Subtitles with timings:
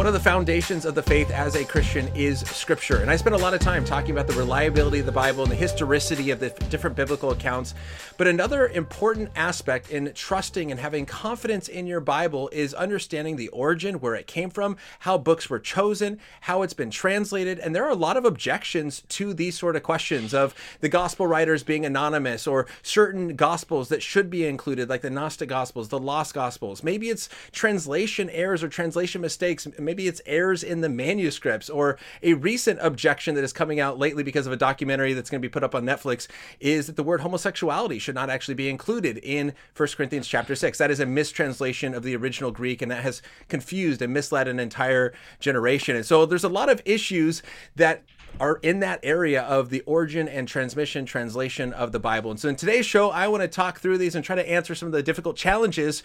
[0.00, 3.02] one of the foundations of the faith as a Christian is Scripture.
[3.02, 5.52] And I spent a lot of time talking about the reliability of the Bible and
[5.52, 7.74] the historicity of the different biblical accounts.
[8.16, 13.48] But another important aspect in trusting and having confidence in your Bible is understanding the
[13.48, 17.58] origin, where it came from, how books were chosen, how it's been translated.
[17.58, 21.26] And there are a lot of objections to these sort of questions of the gospel
[21.26, 25.98] writers being anonymous or certain gospels that should be included, like the Gnostic gospels, the
[25.98, 26.82] lost gospels.
[26.82, 32.34] Maybe it's translation errors or translation mistakes maybe it's errors in the manuscripts or a
[32.34, 35.50] recent objection that is coming out lately because of a documentary that's going to be
[35.50, 36.28] put up on Netflix
[36.60, 40.78] is that the word homosexuality should not actually be included in 1 Corinthians chapter 6.
[40.78, 44.60] That is a mistranslation of the original Greek and that has confused and misled an
[44.60, 45.96] entire generation.
[45.96, 47.42] And so there's a lot of issues
[47.74, 48.04] that
[48.38, 52.30] are in that area of the origin and transmission translation of the Bible.
[52.30, 54.74] And so in today's show, I want to talk through these and try to answer
[54.74, 56.02] some of the difficult challenges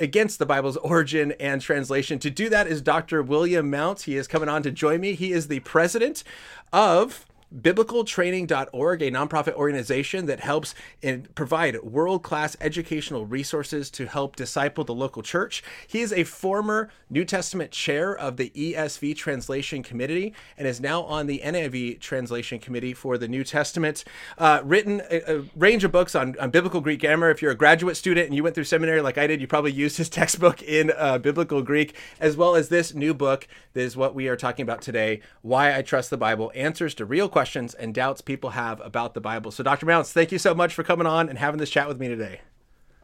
[0.00, 2.18] against the Bible's origin and translation.
[2.20, 3.22] To do that is Dr.
[3.22, 4.04] William Mounce.
[4.04, 5.14] He is coming on to join me.
[5.14, 6.24] He is the president
[6.72, 14.84] of biblicaltraining.org, a nonprofit organization that helps and provide world-class educational resources to help disciple
[14.84, 15.62] the local church.
[15.86, 21.02] He is a former New Testament chair of the ESV Translation Committee and is now
[21.02, 24.04] on the NIV Translation Committee for the New Testament.
[24.38, 27.30] Uh, written a, a, range of books on, on, biblical Greek grammar.
[27.30, 29.72] If you're a graduate student and you went through seminary like I did, you probably
[29.72, 33.96] used his textbook in uh, biblical Greek, as well as this new book that is
[33.96, 37.74] what we are talking about today, Why I Trust the Bible, Answers to Real questions
[37.74, 39.50] and doubts people have about the Bible.
[39.50, 39.84] So, Dr.
[39.84, 42.40] Mounce, thank you so much for coming on and having this chat with me today.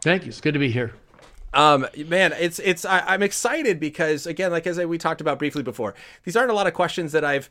[0.00, 0.30] Thank you.
[0.30, 0.94] It's good to be here.
[1.52, 5.38] Um, man, it's it's I, am excited because again, like as I, we talked about
[5.38, 5.94] briefly before,
[6.24, 7.50] these aren't a lot of questions that I've.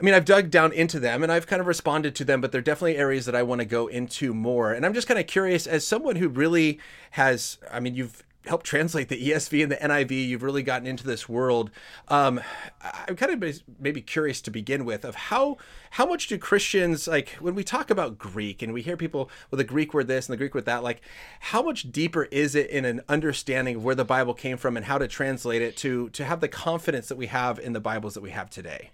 [0.00, 2.52] I mean, I've dug down into them and I've kind of responded to them, but
[2.52, 4.72] they're definitely areas that I want to go into more.
[4.72, 6.78] And I'm just kind of curious, as someone who really
[7.12, 10.28] has, I mean, you've helped translate the ESV and the NIV.
[10.28, 11.70] You've really gotten into this world.
[12.08, 12.40] Um,
[12.80, 15.56] I'm kind of maybe curious to begin with of how
[15.90, 19.52] how much do Christians like when we talk about Greek and we hear people with
[19.52, 21.00] well, the Greek word this and the Greek word that, like
[21.40, 24.86] how much deeper is it in an understanding of where the Bible came from and
[24.86, 28.14] how to translate it to to have the confidence that we have in the Bibles
[28.14, 28.90] that we have today?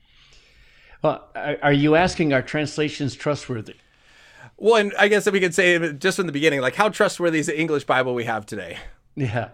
[1.02, 3.74] Well, are you asking are translations trustworthy?
[4.56, 7.40] Well, and I guess that we could say just from the beginning, like how trustworthy
[7.40, 8.78] is the English Bible we have today?
[9.14, 9.50] Yeah,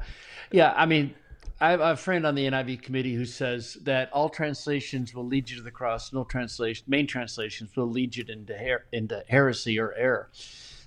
[0.52, 0.72] yeah.
[0.76, 1.14] I mean,
[1.60, 5.50] I have a friend on the NIV committee who says that all translations will lead
[5.50, 6.12] you to the cross.
[6.12, 10.30] No translation, main translations will lead you into her- into heresy or error.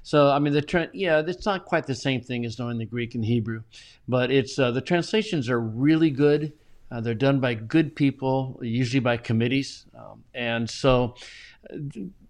[0.04, 2.86] So I mean, the tra- yeah, it's not quite the same thing as knowing the
[2.86, 3.64] Greek and Hebrew,
[4.08, 6.54] but it's uh, the translations are really good.
[6.90, 11.16] Uh, they're done by good people, usually by committees, um, and so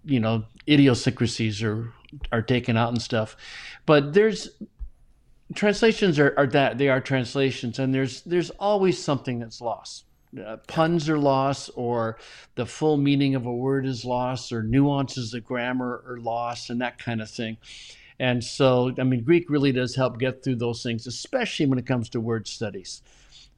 [0.04, 1.94] you know idiosyncrasies are
[2.32, 3.38] are taken out and stuff.
[3.86, 4.50] But there's
[5.54, 10.06] translations are, are that they are translations, and there's there's always something that's lost.
[10.46, 12.18] Uh, puns are lost, or
[12.56, 16.82] the full meaning of a word is lost, or nuances of grammar are lost, and
[16.82, 17.58] that kind of thing.
[18.20, 21.88] And so, I mean, Greek really does help get through those things, especially when it
[21.88, 23.02] comes to word studies.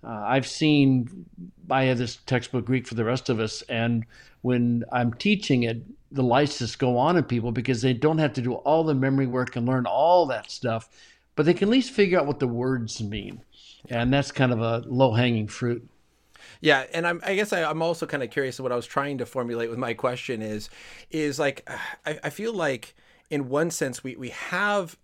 [0.04, 1.26] Uh, I've seen,
[1.70, 4.06] I have this textbook Greek for the rest of us, and
[4.42, 8.34] when I'm teaching it, the lights just go on in people because they don't have
[8.34, 10.90] to do all the memory work and learn all that stuff
[11.36, 13.42] but they can at least figure out what the words mean.
[13.90, 15.90] And that's kind of a low hanging fruit.
[16.62, 18.60] Yeah, and I'm, I guess I, am also kind of curious.
[18.60, 20.70] What I was trying to formulate with my question is,
[21.12, 21.70] is like,
[22.06, 22.96] I, I feel like
[23.30, 24.98] in one sense we we have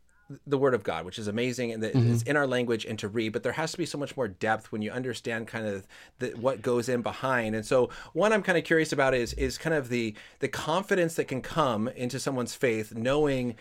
[0.45, 2.11] the word of God, which is amazing and that mm-hmm.
[2.11, 4.27] is in our language and to read, but there has to be so much more
[4.27, 5.87] depth when you understand kind of
[6.19, 7.55] the, what goes in behind.
[7.55, 11.15] And so one I'm kind of curious about is is kind of the the confidence
[11.15, 13.55] that can come into someone's faith knowing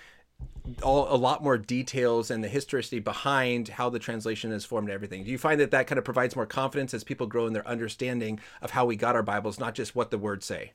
[0.83, 4.95] all, a lot more details and the historicity behind how the translation is formed and
[4.95, 5.25] everything.
[5.25, 7.67] Do you find that that kind of provides more confidence as people grow in their
[7.67, 10.73] understanding of how we got our Bibles, not just what the words say?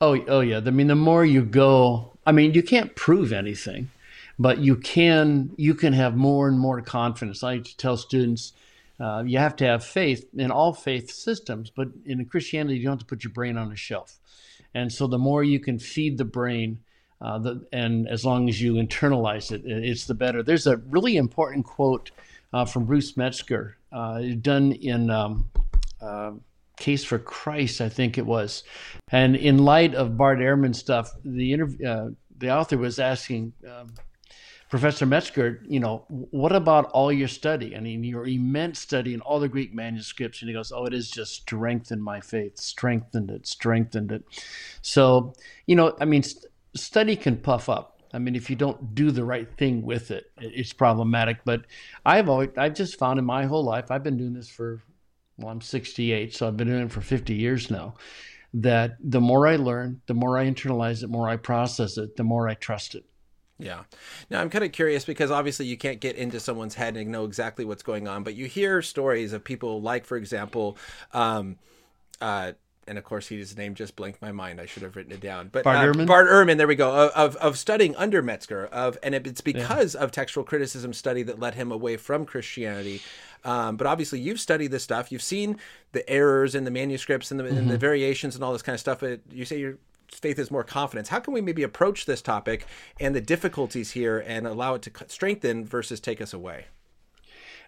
[0.00, 0.60] Oh, oh yeah.
[0.64, 3.90] I mean, the more you go, I mean, you can't prove anything,
[4.38, 7.42] but you can you can have more and more confidence.
[7.42, 8.52] I tell students,
[8.98, 12.92] uh, you have to have faith in all faith systems, but in Christianity, you don't
[12.92, 14.18] have to put your brain on a shelf.
[14.74, 16.78] And so, the more you can feed the brain
[17.20, 20.42] uh, the, and as long as you internalize it, it's the better.
[20.42, 22.10] There's a really important quote
[22.52, 25.50] uh, from Bruce Metzger, uh, done in um,
[26.00, 26.32] uh,
[26.76, 28.62] Case for Christ, I think it was.
[29.10, 33.94] And in light of Bart Ehrman stuff, the interview, uh, the author was asking um,
[34.68, 37.76] Professor Metzger, you know, what about all your study?
[37.76, 40.42] I mean, your immense study in all the Greek manuscripts.
[40.42, 44.24] And he goes, oh, it has just strengthened my faith, strengthened it, strengthened it.
[44.82, 45.34] So,
[45.66, 46.46] you know, I mean, st-
[46.76, 48.00] study can puff up.
[48.12, 51.38] I mean, if you don't do the right thing with it, it's problematic.
[51.44, 51.62] But
[52.04, 54.82] I've always, I've just found in my whole life, I've been doing this for
[55.38, 57.94] well, I'm 68, so I've been doing it for 50 years now.
[58.54, 62.16] That the more I learn, the more I internalize it, the more I process it,
[62.16, 63.04] the more I trust it.
[63.58, 63.82] Yeah.
[64.30, 67.24] Now I'm kind of curious because obviously you can't get into someone's head and know
[67.24, 70.78] exactly what's going on, but you hear stories of people like, for example,
[71.12, 71.58] um,
[72.20, 72.52] uh,
[72.86, 74.60] and of course his name just blanked my mind.
[74.60, 75.48] I should have written it down.
[75.52, 76.06] But Bart uh, Ehrman?
[76.06, 77.10] Bart Ehrman, there we go.
[77.10, 80.02] Of of studying under Metzger, of and it's because yeah.
[80.02, 83.02] of textual criticism study that led him away from Christianity.
[83.44, 85.12] Um, but obviously, you've studied this stuff.
[85.12, 85.58] You've seen
[85.92, 87.56] the errors in the manuscripts and the, mm-hmm.
[87.56, 87.80] and the mm-hmm.
[87.80, 89.00] variations and all this kind of stuff.
[89.00, 89.78] But you say your
[90.10, 91.08] faith is more confidence.
[91.08, 92.66] How can we maybe approach this topic
[92.98, 96.66] and the difficulties here and allow it to strengthen versus take us away?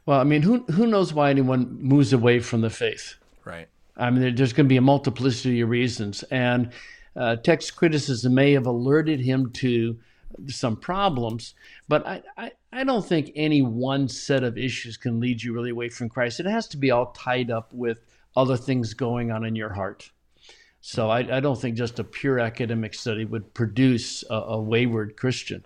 [0.06, 3.14] Well, I mean, who who knows why anyone moves away from the faith?
[3.44, 3.68] Right.
[3.98, 6.72] I mean, there's going to be a multiplicity of reasons, and
[7.16, 9.98] uh, text criticism may have alerted him to
[10.46, 11.54] some problems,
[11.88, 15.70] but I, I, I don't think any one set of issues can lead you really
[15.70, 16.38] away from Christ.
[16.38, 18.04] It has to be all tied up with
[18.36, 20.10] other things going on in your heart.
[20.80, 25.16] So I, I don't think just a pure academic study would produce a, a wayward
[25.16, 25.64] Christian.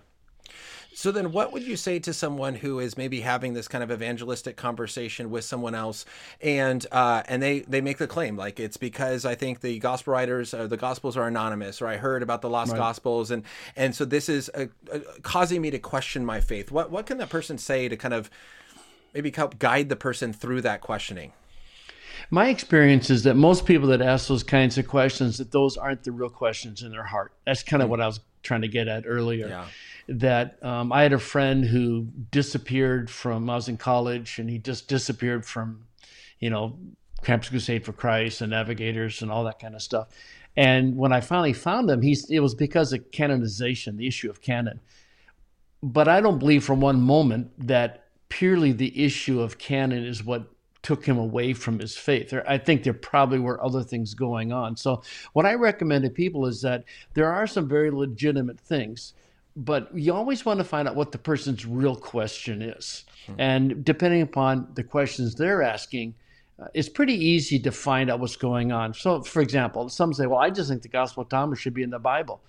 [0.95, 3.91] So then what would you say to someone who is maybe having this kind of
[3.91, 6.05] evangelistic conversation with someone else
[6.41, 10.13] and uh, and they they make the claim like it's because I think the gospel
[10.13, 12.77] writers or the gospels are anonymous or I heard about the lost right.
[12.77, 13.43] gospels and
[13.75, 16.71] and so this is a, a, causing me to question my faith.
[16.71, 18.29] What what can that person say to kind of
[19.13, 21.33] maybe help guide the person through that questioning?
[22.29, 26.03] My experience is that most people that ask those kinds of questions that those aren't
[26.03, 27.33] the real questions in their heart.
[27.45, 27.91] That's kind of mm-hmm.
[27.91, 29.47] what I was trying to get at earlier.
[29.47, 29.65] Yeah
[30.07, 34.57] that um, I had a friend who disappeared from, I was in college and he
[34.57, 35.85] just disappeared from,
[36.39, 36.77] you know,
[37.23, 40.09] Campus Crusade for Christ and Navigators and all that kind of stuff.
[40.57, 44.41] And when I finally found him, he's, it was because of canonization, the issue of
[44.41, 44.81] canon.
[45.81, 50.52] But I don't believe for one moment that purely the issue of canon is what
[50.83, 52.33] took him away from his faith.
[52.47, 54.77] I think there probably were other things going on.
[54.77, 55.01] So,
[55.33, 56.83] what I recommend to people is that
[57.13, 59.13] there are some very legitimate things
[59.55, 63.05] but you always want to find out what the person's real question is.
[63.27, 63.33] Hmm.
[63.39, 66.15] And depending upon the questions they're asking,
[66.59, 68.93] uh, it's pretty easy to find out what's going on.
[68.93, 71.83] So, for example, some say, Well, I just think the Gospel of Thomas should be
[71.83, 72.41] in the Bible.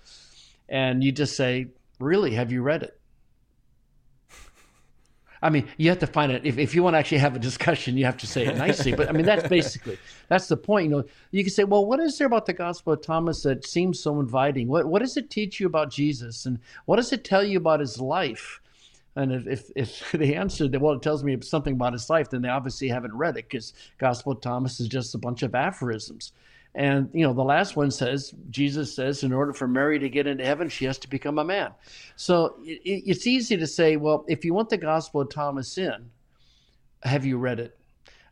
[0.67, 1.67] And you just say,
[1.99, 2.33] Really?
[2.33, 2.99] Have you read it?
[5.45, 6.43] I mean, you have to find it.
[6.43, 8.93] If, if you want to actually have a discussion, you have to say it nicely.
[8.93, 10.85] But I mean, that's basically that's the point.
[10.85, 13.63] You know, you can say, well, what is there about the Gospel of Thomas that
[13.63, 14.67] seems so inviting?
[14.67, 17.79] What what does it teach you about Jesus, and what does it tell you about
[17.79, 18.59] his life?
[19.15, 22.31] And if, if, if they answer that, well, it tells me something about his life,
[22.31, 25.53] then they obviously haven't read it because Gospel of Thomas is just a bunch of
[25.53, 26.33] aphorisms.
[26.75, 30.27] And, you know, the last one says, Jesus says, in order for Mary to get
[30.27, 31.71] into heaven, she has to become a man.
[32.17, 36.09] So it, it's easy to say, well, if you want the Gospel of Thomas in,
[37.03, 37.77] have you read it?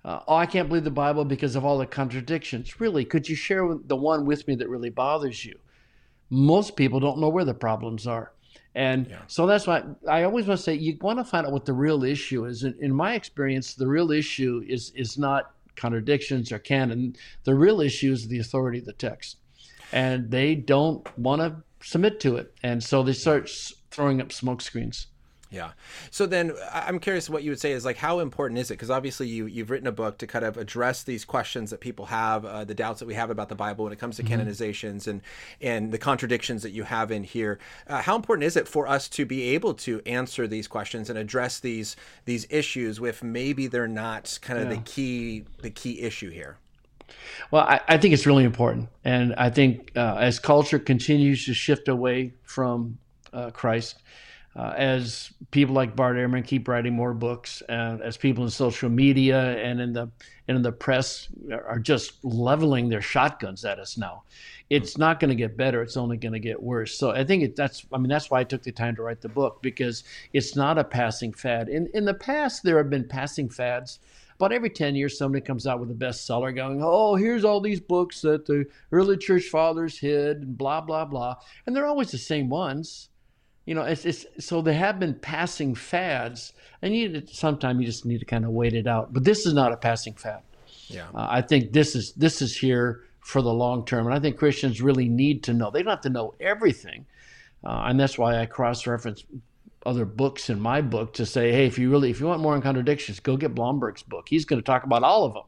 [0.03, 2.81] Uh, oh, I can't believe the Bible because of all the contradictions.
[2.81, 5.57] Really, could you share the one with me that really bothers you?
[6.29, 8.33] Most people don't know where the problems are.
[8.75, 9.19] And yeah.
[9.27, 11.73] so that's why I always want to say you want to find out what the
[11.73, 12.63] real issue is.
[12.63, 17.15] In, in my experience, the real issue is is not contradictions or canon.
[17.43, 19.37] The real issue is the authority of the text.
[19.91, 22.53] And they don't want to submit to it.
[22.63, 23.49] And so they start
[23.91, 25.07] throwing up smoke screens.
[25.53, 25.73] Yeah.
[26.09, 28.73] So then I'm curious what you would say is like how important is it?
[28.73, 32.07] Because obviously you you've written a book to kind of address these questions that people
[32.07, 34.41] have, uh, the doubts that we have about the Bible when it comes to mm-hmm.
[34.41, 35.21] canonizations and
[35.61, 37.59] and the contradictions that you have in here.
[37.85, 41.19] Uh, how important is it for us to be able to answer these questions and
[41.19, 41.95] address these
[42.25, 44.75] these issues with maybe they're not kind of yeah.
[44.75, 46.57] the key the key issue here?
[47.51, 51.53] Well, I, I, think it's really important, and I think uh, as culture continues to
[51.53, 52.97] shift away from
[53.31, 54.01] uh, Christ
[54.55, 58.89] uh, as people like Bart Ehrman keep writing more books, and as people in social
[58.89, 60.11] media and in the
[60.47, 64.23] and in the press are just leveling their shotguns at us now,
[64.69, 65.81] it's not going to get better.
[65.81, 66.97] It's only going to get worse.
[66.97, 69.21] So I think it, that's I mean that's why I took the time to write
[69.21, 71.67] the book because it's not a passing fad.
[71.69, 73.99] In in the past, there have been passing fads.
[74.37, 77.79] About every 10 years, somebody comes out with a bestseller going, Oh, here's all these
[77.79, 81.35] books that the early church fathers hid, and blah, blah, blah.
[81.65, 83.09] And they're always the same ones
[83.65, 88.05] you know, it's, it's so there have been passing fads, and you sometimes you just
[88.05, 89.13] need to kind of wait it out.
[89.13, 90.41] But this is not a passing fad.
[90.87, 94.19] Yeah, uh, I think this is this is here for the long term, and I
[94.19, 95.71] think Christians really need to know.
[95.71, 97.05] They don't have to know everything,
[97.63, 99.23] uh, and that's why I cross-reference
[99.85, 102.53] other books in my book to say, hey, if you really if you want more
[102.53, 104.27] on contradictions, go get Blomberg's book.
[104.27, 105.43] He's going to talk about all of them.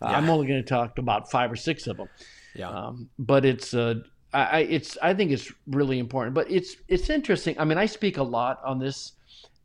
[0.00, 0.16] Uh, yeah.
[0.16, 2.08] I'm only going to talk about five or six of them.
[2.54, 3.96] Yeah, um, but it's uh,
[4.32, 7.58] I, it's I think it's really important, but it's it's interesting.
[7.58, 9.12] I mean, I speak a lot on this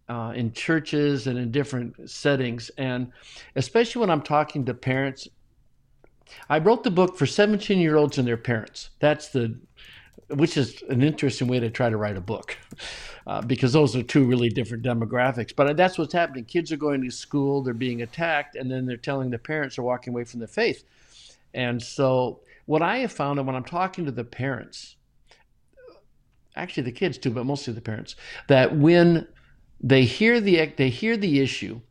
[0.07, 3.11] uh, in churches and in different settings, and
[3.55, 5.27] especially when I'm talking to parents
[6.49, 8.89] I wrote the book for 17 year olds and their parents.
[8.99, 9.57] That's the,
[10.29, 12.57] which is an interesting way to try to write a book.
[13.25, 15.55] Uh, because those are two really different demographics.
[15.55, 16.43] But that's what's happening.
[16.43, 19.81] Kids are going to school, they're being attacked, and then they're telling the parents are
[19.81, 20.83] walking away from the faith.
[21.53, 24.95] And so, what I have found, and when I'm talking to the parents,
[26.55, 28.15] actually the kids too, but mostly the parents,
[28.47, 29.27] that when
[29.81, 31.81] they hear the they hear the issue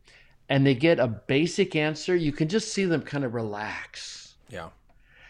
[0.49, 4.35] and they get a basic answer, you can just see them kind of relax.
[4.49, 4.69] Yeah.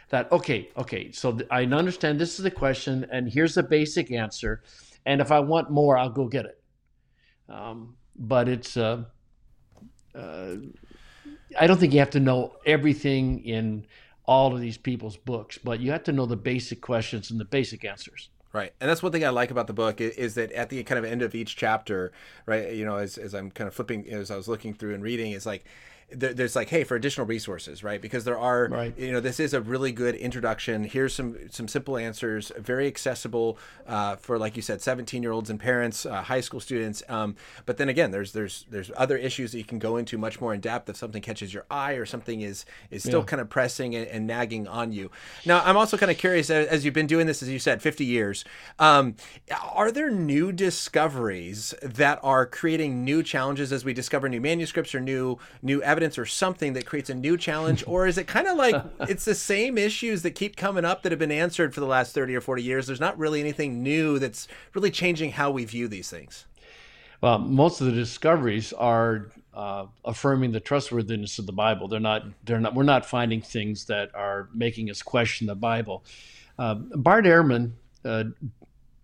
[0.10, 1.12] That okay, okay.
[1.12, 4.64] So I understand this is the question, and here's the basic answer,
[5.06, 6.62] and if I want more, I'll go get it.
[7.50, 9.06] Um, but it's uh,
[10.16, 10.56] uh,
[11.60, 13.86] I don't think you have to know everything in
[14.26, 17.46] all of these people's books, but you have to know the basic questions and the
[17.46, 18.30] basic answers.
[18.54, 18.72] Right.
[18.80, 21.06] And that's one thing I like about the book is, that at the kind of
[21.06, 22.12] end of each chapter,
[22.46, 25.02] right, you know, as, as I'm kind of flipping, as I was looking through and
[25.02, 25.66] reading, it's like,
[26.12, 28.98] there's like hey for additional resources right because there are right.
[28.98, 33.58] you know this is a really good introduction here's some some simple answers very accessible
[33.88, 37.36] uh, for like you said 17 year olds and parents uh, high school students um,
[37.66, 40.54] but then again there's there's there's other issues that you can go into much more
[40.54, 43.26] in depth if something catches your eye or something is is still yeah.
[43.26, 45.12] kind of pressing and, and, nagging on you
[45.46, 48.06] now i'm also kind of curious as you've been doing this as you said 50
[48.06, 48.46] years
[48.80, 49.16] um,
[49.74, 55.02] are there new discoveries that are creating new challenges as we discover new manuscripts or
[55.02, 57.84] new new evidence evidence or something that creates a new challenge?
[57.94, 61.12] Or is it kind of like it's the same issues that keep coming up that
[61.12, 62.88] have been answered for the last 30 or 40 years.
[62.88, 66.46] There's not really anything new that's really changing how we view these things.
[67.22, 71.88] Well most of the discoveries are uh, affirming the trustworthiness of the bible.
[71.88, 76.04] They're not they're not we're not finding things that are making us question the bible.
[76.58, 77.74] Uh, bart ehrman
[78.04, 78.26] uh,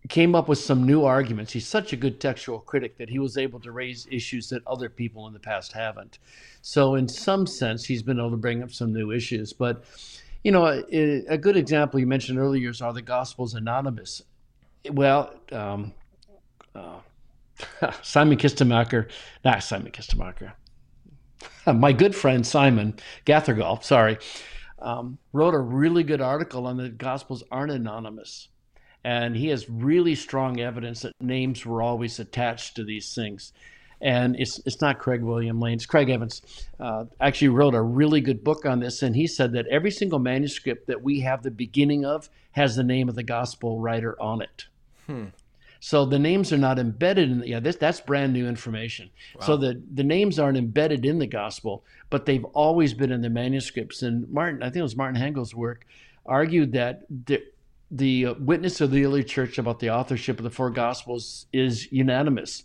[0.10, 1.54] came up with some new arguments.
[1.54, 4.90] He's such a good textual critic that he was able to raise issues that other
[4.90, 6.18] people in the past haven't.
[6.62, 9.54] So, in some sense, he's been able to bring up some new issues.
[9.54, 9.86] But,
[10.44, 14.24] you know, a, a good example you mentioned earlier is Are the Gospels Anonymous?
[14.92, 15.94] Well, um,
[16.74, 17.00] uh,
[18.02, 19.10] Simon Kistemaker,
[19.46, 20.54] not Simon Kistemaker,
[21.74, 24.18] my good friend Simon Gathercole, sorry,
[24.80, 28.48] um, wrote a really good article on the Gospels aren't anonymous
[29.10, 33.54] and he has really strong evidence that names were always attached to these things.
[34.02, 36.44] And it's it's not Craig William Lane, it's Craig Evans.
[36.80, 40.20] Uh, actually wrote a really good book on this, and he said that every single
[40.20, 44.42] manuscript that we have the beginning of has the name of the gospel writer on
[44.44, 44.66] it.
[45.08, 45.26] Hmm.
[45.80, 49.10] So the names are not embedded in the, yeah this that's brand new information.
[49.40, 49.46] Wow.
[49.48, 53.30] So the the names aren't embedded in the gospel, but they've always been in the
[53.30, 54.04] manuscripts.
[54.04, 55.88] And Martin, I think it was Martin Hengel's work,
[56.28, 57.42] argued that the,
[57.92, 62.64] the witness of the early church about the authorship of the four gospels is unanimous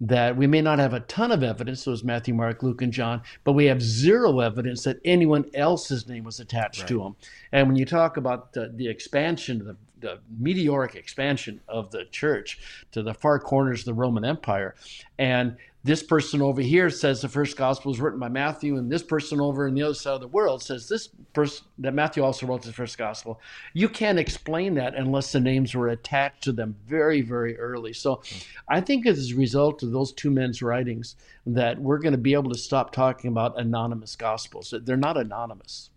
[0.00, 3.22] that we may not have a ton of evidence, those Matthew, Mark, Luke, and John,
[3.44, 6.88] but we have zero evidence that anyone else's name was attached right.
[6.88, 7.16] to them.
[7.52, 12.04] And when you talk about the, the expansion, of the, the meteoric expansion of the
[12.04, 12.58] church
[12.92, 14.74] to the far corners of the Roman Empire,
[15.18, 19.02] and this person over here says the first gospel was written by Matthew, and this
[19.02, 22.46] person over in the other side of the world says this person that Matthew also
[22.46, 23.38] wrote the first gospel.
[23.74, 27.92] You can't explain that unless the names were attached to them very, very early.
[27.92, 28.22] So
[28.66, 32.32] I think as a result of those two men's writings that we're going to be
[32.32, 34.72] able to stop talking about anonymous gospels.
[34.84, 35.90] They're not anonymous.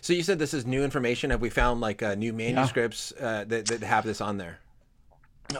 [0.00, 1.30] So you said this is new information.
[1.30, 3.26] Have we found like uh, new manuscripts yeah.
[3.26, 4.60] uh, that, that have this on there?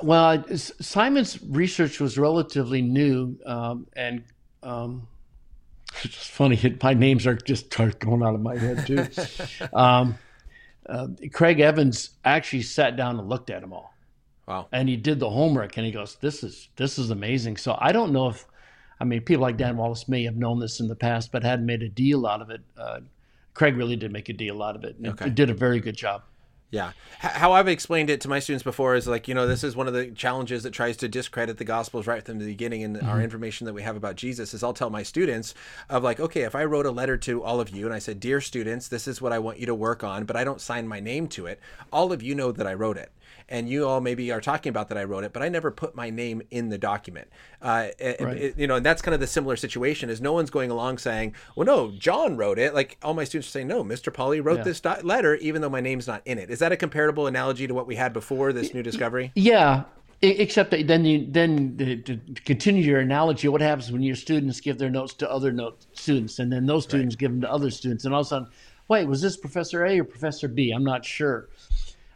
[0.03, 4.23] Well, Simon's research was relatively new, um, and
[4.63, 5.09] um,
[6.05, 6.79] it's just funny.
[6.83, 9.07] My names are just going out of my head too.
[9.73, 10.17] um,
[10.87, 13.95] uh, Craig Evans actually sat down and looked at them all.
[14.47, 14.69] Wow!
[14.73, 17.93] And he did the homework, and he goes, "This is this is amazing." So I
[17.93, 18.47] don't know if,
[19.01, 21.67] I mean, people like Dan Wallace may have known this in the past, but hadn't
[21.67, 22.61] made a deal out of it.
[22.77, 23.01] Uh,
[23.55, 24.97] Craig really did make a deal out of it.
[25.05, 25.29] Okay.
[25.31, 26.23] did a very good job.
[26.71, 26.93] Yeah.
[27.19, 29.89] How I've explained it to my students before is like, you know, this is one
[29.89, 33.09] of the challenges that tries to discredit the gospels right from the beginning and mm-hmm.
[33.09, 35.53] our information that we have about Jesus is I'll tell my students
[35.89, 38.21] of like, okay, if I wrote a letter to all of you and I said,
[38.21, 40.87] "Dear students, this is what I want you to work on," but I don't sign
[40.87, 41.59] my name to it,
[41.93, 43.11] all of you know that I wrote it
[43.51, 45.95] and you all maybe are talking about that I wrote it, but I never put
[45.95, 47.29] my name in the document.
[47.61, 48.37] Uh, right.
[48.37, 50.99] it, you know, and that's kind of the similar situation is no one's going along
[50.99, 52.75] saying, well, no, John wrote it.
[52.75, 54.13] Like all my students are saying, no, Mr.
[54.13, 54.65] Pauly wrote yeah.
[54.65, 56.49] this do- letter, even though my name's not in it.
[56.51, 59.33] Is that a comparable analogy to what we had before this new discovery?
[59.35, 59.85] Yeah.
[60.23, 64.77] Except that then you then to continue your analogy, what happens when your students give
[64.77, 67.21] their notes to other note students, and then those students right.
[67.21, 68.49] give them to other students, and all of a sudden,
[68.89, 70.73] wait, was this Professor A or Professor B?
[70.73, 71.49] I'm not sure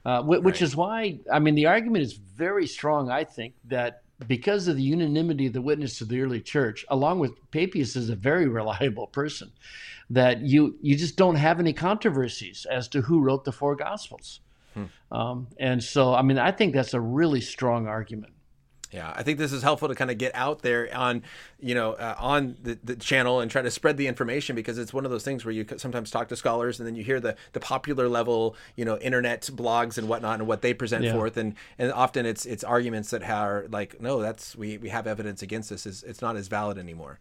[0.05, 0.63] uh, which right.
[0.63, 3.11] is why I mean the argument is very strong.
[3.11, 7.19] I think that because of the unanimity of the witness of the early church, along
[7.19, 9.51] with Papias is a very reliable person,
[10.11, 14.41] that you you just don't have any controversies as to who wrote the four gospels.
[14.75, 14.85] Hmm.
[15.11, 18.34] Um, and so, I mean, I think that's a really strong argument.
[18.95, 21.25] Yeah, I think this is helpful to kind of get out there on,
[21.59, 24.93] you know, uh, on the, the channel and try to spread the information because it's
[24.93, 27.35] one of those things where you sometimes talk to scholars and then you hear the
[27.55, 31.13] the popular level, you know, internet blogs and whatnot and what they present yeah.
[31.13, 35.09] forth and and often it's it's arguments that are like, no, that's we we have
[35.09, 37.19] evidence against this is it's not as valid anymore.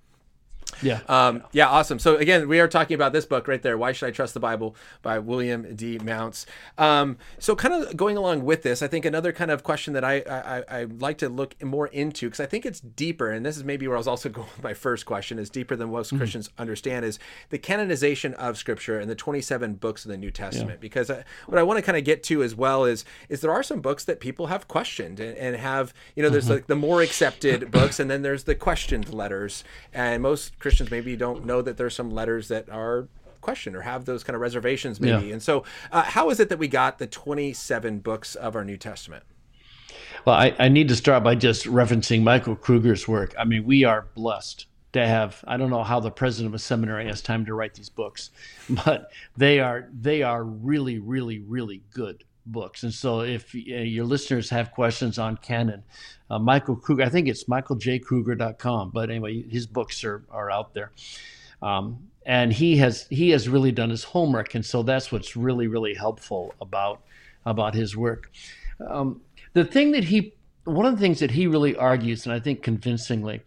[0.82, 1.02] Yeah.
[1.08, 2.00] Um, yeah, awesome.
[2.00, 4.40] So again, we are talking about this book right there, Why Should I Trust the
[4.40, 6.00] Bible by William D.
[6.00, 6.46] Mounce.
[6.78, 10.04] Um, so kind of going along with this, I think another kind of question that
[10.04, 13.58] I, I, I like to look more into, because I think it's deeper, and this
[13.58, 16.08] is maybe where I was also going with my first question, is deeper than most
[16.08, 16.18] mm-hmm.
[16.18, 20.78] Christians understand, is the canonization of Scripture and the 27 books of the New Testament.
[20.78, 20.82] Yeah.
[20.82, 23.52] Because I, what I want to kind of get to as well is, is there
[23.52, 26.54] are some books that people have questioned and, and have, you know, there's mm-hmm.
[26.54, 29.64] like the more accepted books, and then there's the questioned letters.
[29.94, 33.10] And most Christians maybe don't know that there's some letters that are
[33.42, 35.28] questioned or have those kind of reservations maybe.
[35.28, 35.34] Yeah.
[35.34, 38.78] And so, uh, how is it that we got the 27 books of our New
[38.78, 39.26] Testament?
[40.24, 43.36] Well, I, I need to start by just referencing Michael Kruger's work.
[43.38, 46.60] I mean, we are blessed to have i don't know how the president of a
[46.60, 48.30] seminary has time to write these books
[48.86, 54.06] but they are they are really really really good books and so if uh, your
[54.06, 55.84] listeners have questions on canon
[56.34, 57.04] uh, Michael Kruger.
[57.04, 60.92] I think it's michaeljkruger.com, but anyway, his books are, are out there.
[61.62, 65.68] Um, and he has he has really done his homework, and so that's what's really
[65.68, 67.02] really helpful about
[67.46, 68.32] about his work.
[68.86, 69.22] Um,
[69.54, 70.34] the thing that he
[70.64, 73.42] one of the things that he really argues, and I think convincingly,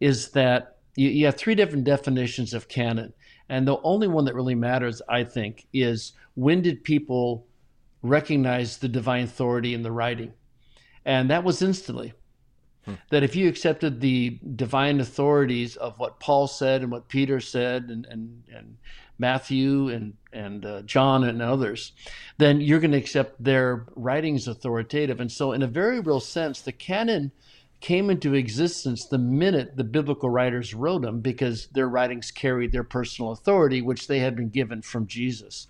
[0.00, 3.14] is that you, you have three different definitions of canon,
[3.48, 7.46] and the only one that really matters, I think, is when did people
[8.02, 10.32] recognize the divine authority in the writing,
[11.04, 12.12] and that was instantly.
[12.84, 12.94] Hmm.
[13.10, 17.84] That if you accepted the divine authorities of what Paul said and what Peter said
[17.84, 18.76] and, and, and
[19.18, 21.92] Matthew and, and uh, John and others,
[22.38, 25.20] then you're going to accept their writings authoritative.
[25.20, 27.32] And so, in a very real sense, the canon
[27.80, 32.84] came into existence the minute the biblical writers wrote them because their writings carried their
[32.84, 35.68] personal authority, which they had been given from Jesus.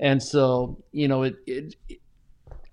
[0.00, 1.76] And so, you know, it, it,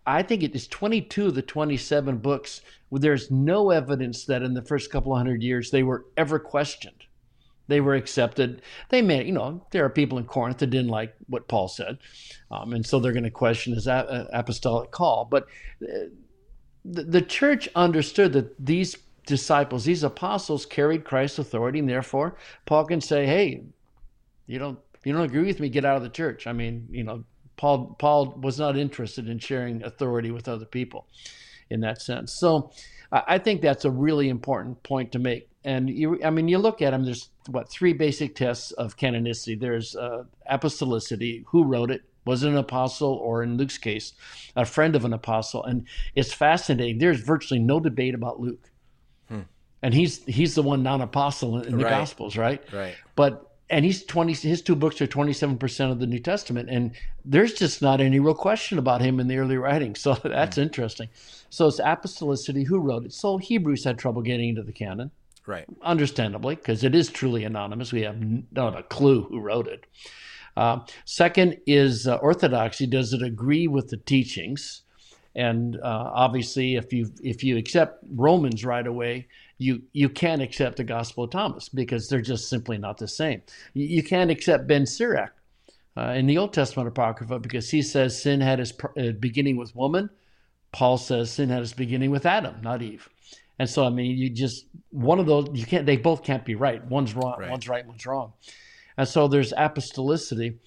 [0.05, 2.62] I think it is 22 of the 27 books
[2.99, 7.05] there's no evidence that in the first couple of hundred years they were ever questioned.
[7.67, 8.62] They were accepted.
[8.89, 11.99] They may, you know, there are people in Corinth that didn't like what Paul said,
[12.49, 15.23] um, and so they're going to question his a- apostolic call.
[15.23, 15.47] But
[15.81, 16.10] uh,
[16.84, 22.84] the, the church understood that these disciples, these apostles, carried Christ's authority, and therefore Paul
[22.86, 23.62] can say, "Hey,
[24.47, 25.70] you don't you don't agree with me?
[25.70, 27.24] Get out of the church." I mean, you know,
[27.58, 31.08] Paul Paul was not interested in sharing authority with other people
[31.70, 32.34] in that sense.
[32.34, 32.72] So
[33.12, 35.50] I think that's a really important point to make.
[35.64, 37.06] And you, I mean, you look at them.
[37.06, 39.60] There's what three basic tests of canonicity.
[39.60, 41.44] There's uh, apostolicity.
[41.48, 42.02] Who wrote it?
[42.26, 44.14] Was it an apostle, or in Luke's case,
[44.56, 45.64] a friend of an apostle?
[45.64, 47.00] And it's fascinating.
[47.00, 48.70] There's virtually no debate about Luke,
[49.28, 49.42] hmm.
[49.82, 51.90] and he's he's the one non-apostle in, in the right.
[51.90, 52.62] Gospels, right?
[52.72, 52.96] Right.
[53.16, 56.91] But and he's 20 his two books are 27% of the new testament and
[57.23, 60.01] there's just not any real question about him in the early writings.
[60.01, 60.63] So that's mm.
[60.63, 61.10] interesting.
[61.49, 62.67] So it's apostolicity.
[62.67, 63.13] Who wrote it?
[63.13, 65.12] So hebrews had trouble getting into the canon.
[65.47, 65.65] Right.
[65.81, 67.91] Understandably because it is truly anonymous.
[67.91, 69.86] We have not a clue who wrote it.
[70.55, 72.86] Uh, second is uh, orthodoxy.
[72.86, 74.84] Does it agree with the teachings?
[75.34, 79.27] And uh, obviously if you if you accept romans right away
[79.62, 83.41] you you can't accept the Gospel of Thomas because they're just simply not the same.
[83.74, 85.34] You, you can't accept Ben Sirach
[85.95, 89.76] uh, in the Old Testament Apocrypha because he says sin had its uh, beginning with
[89.76, 90.10] woman.
[90.71, 93.08] Paul says sin had its beginning with Adam, not Eve.
[93.60, 95.86] And so, I mean, you just one of those you can't.
[95.86, 96.84] They both can't be right.
[96.86, 97.36] One's wrong.
[97.38, 97.52] Right.
[97.52, 97.86] One's right.
[97.86, 98.34] One's wrong.
[98.97, 100.58] And so there's apostolicity.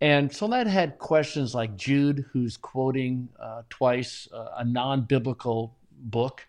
[0.00, 5.76] And so that had questions like Jude, who's quoting uh, twice uh, a non biblical
[5.90, 6.46] book.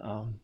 [0.00, 0.40] Um,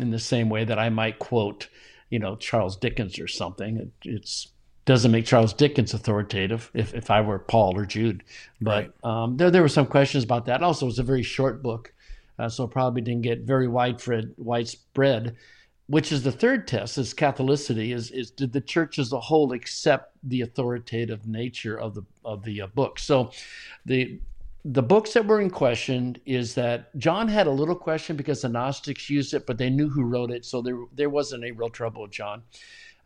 [0.00, 1.68] in the same way that I might quote,
[2.10, 3.76] you know, Charles Dickens or something.
[3.76, 4.48] It it's,
[4.84, 8.24] doesn't make Charles Dickens authoritative if, if I were Paul or Jude.
[8.60, 9.22] But right.
[9.22, 10.62] um, there, there were some questions about that.
[10.62, 11.92] Also, it was a very short book,
[12.38, 15.36] uh, so probably didn't get very widespread, widespread
[15.90, 19.52] which is the third test is catholicity is, is did the church as a whole
[19.52, 23.32] accept the authoritative nature of the of the uh, book so
[23.84, 24.20] the
[24.64, 28.48] the books that were in question is that John had a little question because the
[28.48, 31.70] Gnostics used it, but they knew who wrote it, so there there wasn't a real
[31.70, 32.42] trouble with John.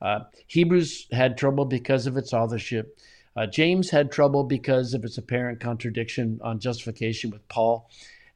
[0.02, 2.98] Uh, Hebrews had trouble because of its authorship.
[3.36, 7.88] Uh, James had trouble because of its apparent contradiction on justification with Paul,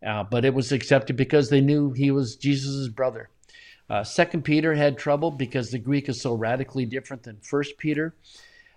[0.07, 3.31] uh, but it was accepted because they knew he was Jesus' brother.
[3.90, 8.14] Uh, Second Peter had trouble because the Greek is so radically different than First Peter.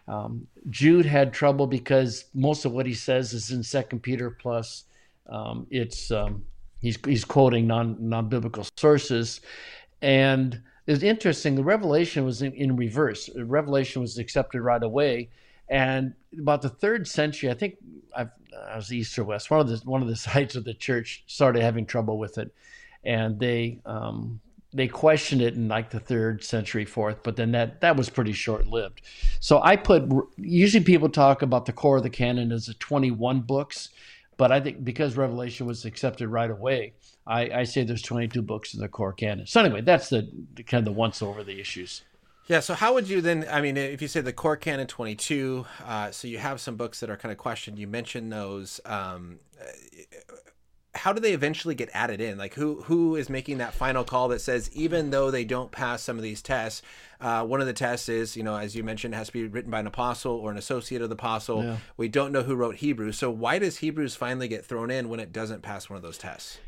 [0.08, 4.86] Um, Jude had trouble because most of what he says is in Second Peter plus
[5.32, 6.46] um, it's um,
[6.82, 9.42] he's he's quoting non non biblical sources,
[10.02, 11.56] and it's interesting.
[11.56, 13.30] The Revelation was in, in reverse.
[13.36, 15.30] Revelation was accepted right away,
[15.70, 17.78] and about the third century, I think
[18.16, 18.32] I've,
[18.70, 19.50] I was east or west.
[19.50, 22.54] One of the one of the sides of the church started having trouble with it,
[23.04, 24.42] and they um,
[24.74, 28.34] they questioned it in like the third century, fourth, but then that that was pretty
[28.34, 29.02] short lived.
[29.40, 30.04] So I put
[30.38, 33.90] usually people talk about the core of the canon as the 21 books,
[34.38, 36.94] but I think because Revelation was accepted right away,
[37.28, 39.46] I, I say there's 22 books in the core canon.
[39.46, 42.04] So anyway, that's the, the kind of the once over the issues.
[42.48, 42.60] Yeah.
[42.60, 43.46] So how would you then?
[43.50, 47.00] I mean, if you say the core canon 22, uh, so you have some books
[47.02, 47.78] that are kind of questioned.
[47.78, 48.82] You mentioned those.
[48.86, 49.40] Um,
[50.94, 52.38] how do they eventually get added in?
[52.38, 56.04] Like who who is making that final call that says even though they don't pass
[56.04, 56.82] some of these tests,
[57.22, 59.46] uh, one of the tests is you know as you mentioned it has to be
[59.46, 61.64] written by an apostle or an associate of the apostle.
[61.64, 61.78] Yeah.
[61.96, 65.20] We don't know who wrote Hebrews, so why does Hebrews finally get thrown in when
[65.20, 66.60] it doesn't pass one of those tests?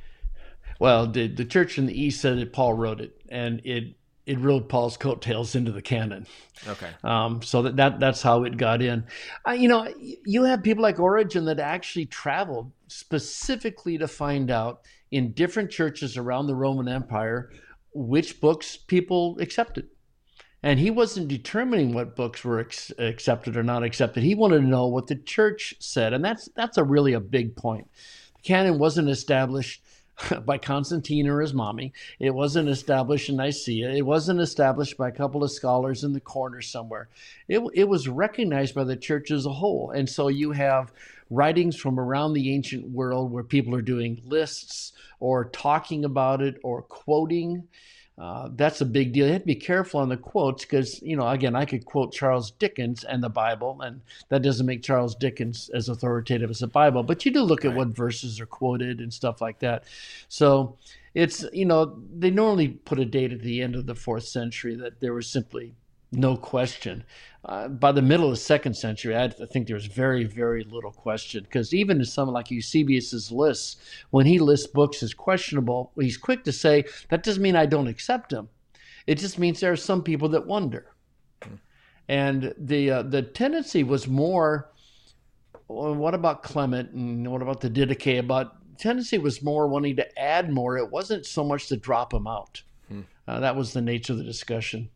[0.79, 4.39] Well, the the church in the east said that Paul wrote it, and it it
[4.39, 6.25] rode Paul's coattails into the canon.
[6.67, 6.89] Okay.
[7.03, 9.03] Um, so that, that that's how it got in.
[9.45, 14.81] Uh, you know, you have people like Origen that actually traveled specifically to find out
[15.11, 17.51] in different churches around the Roman Empire
[17.93, 19.87] which books people accepted.
[20.61, 24.23] And he wasn't determining what books were ex- accepted or not accepted.
[24.23, 27.55] He wanted to know what the church said, and that's that's a really a big
[27.55, 27.87] point.
[28.37, 29.83] The canon wasn't established
[30.45, 31.91] by Constantine or his mommy.
[32.19, 33.91] It wasn't established in Nicaea.
[33.91, 37.09] It wasn't established by a couple of scholars in the corner somewhere.
[37.47, 39.91] It, it was recognized by the church as a whole.
[39.91, 40.93] And so you have
[41.29, 46.59] writings from around the ancient world where people are doing lists or talking about it
[46.63, 47.67] or quoting.
[48.15, 49.25] Uh, that's a big deal.
[49.25, 52.13] You have to be careful on the quotes because, you know, again, I could quote
[52.13, 56.67] Charles Dickens and the Bible, and that doesn't make Charles Dickens as authoritative as the
[56.67, 57.01] Bible.
[57.01, 57.71] But you do look right.
[57.71, 59.85] at what verses are quoted and stuff like that.
[60.27, 60.77] So
[61.15, 64.75] it's, you know, they normally put a date at the end of the fourth century
[64.75, 65.73] that there was simply
[66.13, 67.03] no question.
[67.45, 70.93] Uh, by the middle of the second century, I think there was very, very little
[70.93, 73.75] question because even in someone like Eusebius's lists,
[74.11, 77.87] when he lists books as questionable, he's quick to say that doesn't mean I don't
[77.87, 78.47] accept them.
[79.07, 80.87] It just means there are some people that wonder.
[82.07, 84.69] And the uh, the tendency was more.
[85.69, 88.19] Well, what about Clement and what about the Didache?
[88.19, 90.77] About tendency was more wanting to add more.
[90.77, 92.61] It wasn't so much to drop them out.
[92.89, 93.01] Hmm.
[93.25, 94.89] Uh, that was the nature of the discussion.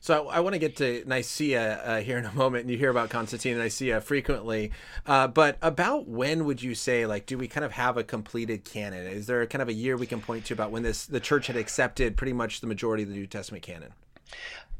[0.00, 2.78] So I, I want to get to Nicaea uh, here in a moment, and you
[2.78, 4.72] hear about Constantine and Nicaea frequently.
[5.06, 8.64] Uh, but about when would you say, like, do we kind of have a completed
[8.64, 9.06] canon?
[9.06, 11.48] Is there kind of a year we can point to about when this the church
[11.48, 13.92] had accepted pretty much the majority of the New Testament canon?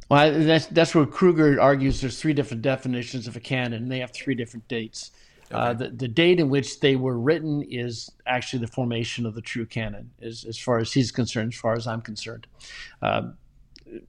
[0.08, 2.00] Well, that's that's where Kruger argues.
[2.00, 5.12] There's three different definitions of a canon, and they have three different dates.
[5.52, 5.64] Uh, okay.
[5.64, 9.40] Uh, the, the date in which they were written is actually the formation of the
[9.40, 12.46] true canon, as, as far as he's concerned, as far as I'm concerned.
[13.02, 13.30] Uh,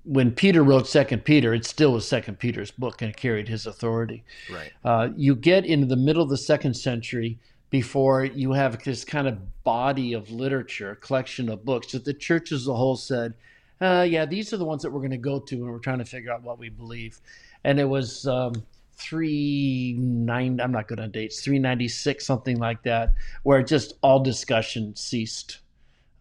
[0.03, 4.23] when Peter wrote Second Peter, it still was Second Peter's book and carried his authority.
[4.51, 4.71] Right.
[4.83, 7.39] Uh, you get into the middle of the second century
[7.69, 12.51] before you have this kind of body of literature, collection of books that the church
[12.51, 13.33] as a whole said,
[13.79, 15.97] uh, yeah, these are the ones that we're going to go to when we're trying
[15.99, 17.19] to figure out what we believe.
[17.63, 18.53] And it was um,
[18.95, 20.59] three nine.
[20.61, 21.41] I'm not good on dates.
[21.41, 23.13] Three ninety six, something like that,
[23.43, 25.59] where just all discussion ceased.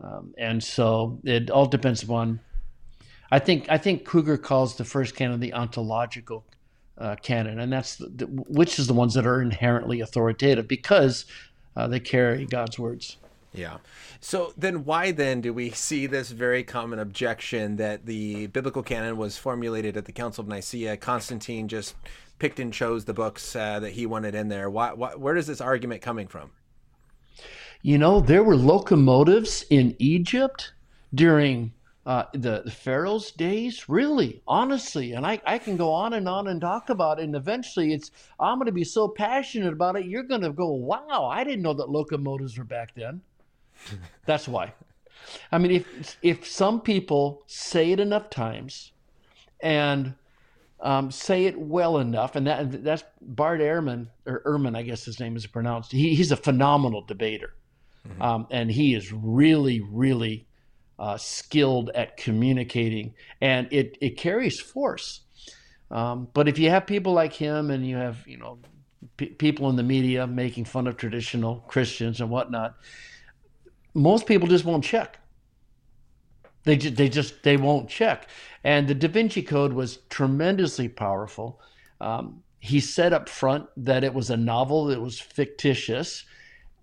[0.01, 2.41] Um, and so it all depends upon
[3.31, 6.45] I think I think Kruger calls the first canon the ontological
[6.99, 11.25] uh, canon, and that's the, the, which is the ones that are inherently authoritative because
[11.77, 13.17] uh, they carry God's words.
[13.53, 13.79] Yeah.
[14.21, 19.17] So then, why then do we see this very common objection that the biblical canon
[19.17, 20.97] was formulated at the Council of Nicaea?
[20.97, 21.95] Constantine just
[22.39, 24.71] picked and chose the books uh, that he wanted in there.
[24.71, 26.53] Why, why, where is this argument coming from?
[27.83, 30.73] You know, there were locomotives in Egypt
[31.15, 31.73] during
[32.07, 36.49] uh, the, the Pharaoh's days, really, honestly, and I, I can go on and on
[36.49, 40.07] and talk about it, and eventually it's I'm going to be so passionate about it,
[40.07, 43.21] you're going to go, wow, I didn't know that locomotives were back then.
[44.27, 44.73] That's why.
[45.53, 48.93] I mean, if if some people say it enough times,
[49.61, 50.15] and
[50.81, 55.21] um, say it well enough, and that that's Bart Ehrman or Ehrman, I guess his
[55.21, 55.93] name is pronounced.
[55.93, 57.55] He, he's a phenomenal debater,
[58.09, 58.23] mm-hmm.
[58.23, 60.47] um, and he is really, really
[61.01, 65.23] uh, skilled at communicating, and it it carries force.
[65.91, 68.59] Um, but if you have people like him, and you have you know
[69.17, 72.77] p- people in the media making fun of traditional Christians and whatnot,
[73.95, 75.19] most people just won't check.
[76.65, 78.29] They just, they just they won't check.
[78.63, 81.63] And the Da Vinci Code was tremendously powerful.
[82.03, 86.27] Um, he said up front that it was a novel that was fictitious,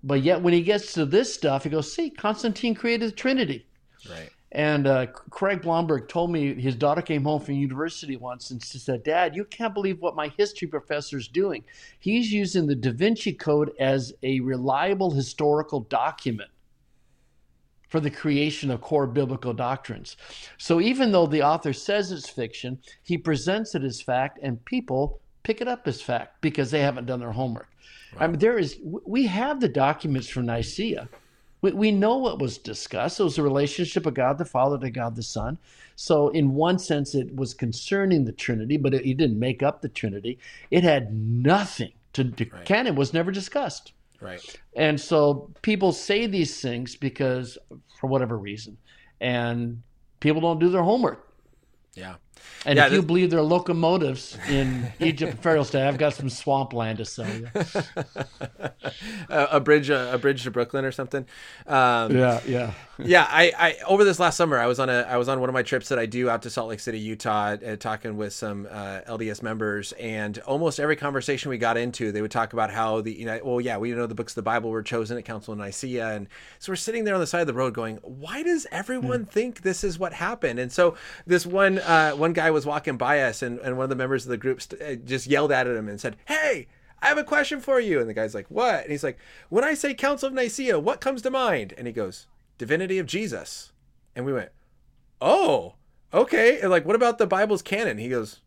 [0.03, 3.67] but yet when he gets to this stuff, he goes, "See, Constantine created the Trinity."
[4.09, 4.29] Right.
[4.53, 8.77] And uh, Craig Blomberg told me his daughter came home from university once and she
[8.77, 11.63] said, Dad, you can't believe what my history professor is doing.
[11.99, 16.49] He's using the Da Vinci Code as a reliable historical document
[17.89, 20.17] for the creation of core biblical doctrines.
[20.57, 25.19] So even though the author says it's fiction, he presents it as fact, and people
[25.43, 27.69] pick it up as fact because they haven't done their homework.
[28.13, 28.23] Right.
[28.23, 31.07] I mean, there is, we have the documents from Nicaea.
[31.61, 33.19] We, we know what was discussed.
[33.19, 35.57] It was a relationship of God the Father to God the Son.
[35.95, 39.81] So, in one sense, it was concerning the Trinity, but it, it didn't make up
[39.81, 40.37] the Trinity.
[40.69, 42.45] It had nothing to do.
[42.51, 42.65] Right.
[42.65, 43.93] Canon was never discussed.
[44.19, 44.41] Right.
[44.75, 47.57] And so people say these things because,
[47.99, 48.77] for whatever reason,
[49.21, 49.81] and
[50.19, 51.27] people don't do their homework.
[51.93, 52.15] Yeah.
[52.65, 56.13] And yeah, if you believe there are locomotives in Egypt and Pharaoh's day, I've got
[56.13, 57.47] some swampland to sell you.
[59.29, 61.25] a, a, bridge, a, a, bridge to Brooklyn or something.
[61.65, 63.27] Um, yeah, yeah, yeah.
[63.29, 65.53] I, I over this last summer, I was on a, I was on one of
[65.53, 68.67] my trips that I do out to Salt Lake City, Utah, uh, talking with some
[68.69, 73.01] uh, LDS members, and almost every conversation we got into, they would talk about how
[73.01, 75.25] the, you know, well, yeah, we know the books of the Bible were chosen at
[75.25, 76.27] Council of Nicaea, and
[76.59, 79.29] so we're sitting there on the side of the road, going, why does everyone mm.
[79.29, 80.59] think this is what happened?
[80.59, 80.95] And so
[81.25, 84.25] this one, uh, one guy was walking by us, and, and one of the members
[84.25, 86.67] of the group st- uh, just yelled at him and said, "Hey,
[87.01, 89.17] I have a question for you." And the guy's like, "What?" And he's like,
[89.49, 93.05] "When I say Council of Nicaea, what comes to mind?" And he goes, "Divinity of
[93.05, 93.71] Jesus."
[94.15, 94.49] And we went,
[95.21, 95.75] "Oh,
[96.13, 97.97] okay." And like, what about the Bible's canon?
[97.97, 98.41] He goes,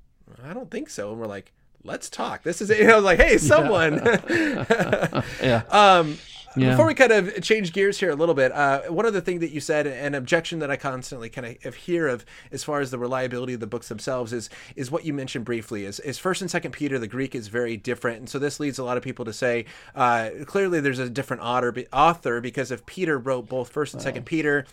[0.45, 1.53] "I don't think so." And we're like,
[1.85, 2.81] "Let's talk." This is it.
[2.81, 5.23] And I was like, "Hey, someone." Yeah.
[5.43, 5.63] yeah.
[5.71, 6.19] Um,
[6.57, 6.71] yeah.
[6.71, 9.53] Before we kind of change gears here a little bit, uh, one other thing that
[9.53, 12.99] you said, an objection that I constantly kind of hear of as far as the
[12.99, 15.85] reliability of the books themselves is is what you mentioned briefly.
[15.85, 18.79] Is is First and Second Peter, the Greek is very different, and so this leads
[18.79, 22.85] a lot of people to say uh, clearly there's a different author, author because if
[22.85, 24.67] Peter wrote both First and Second Peter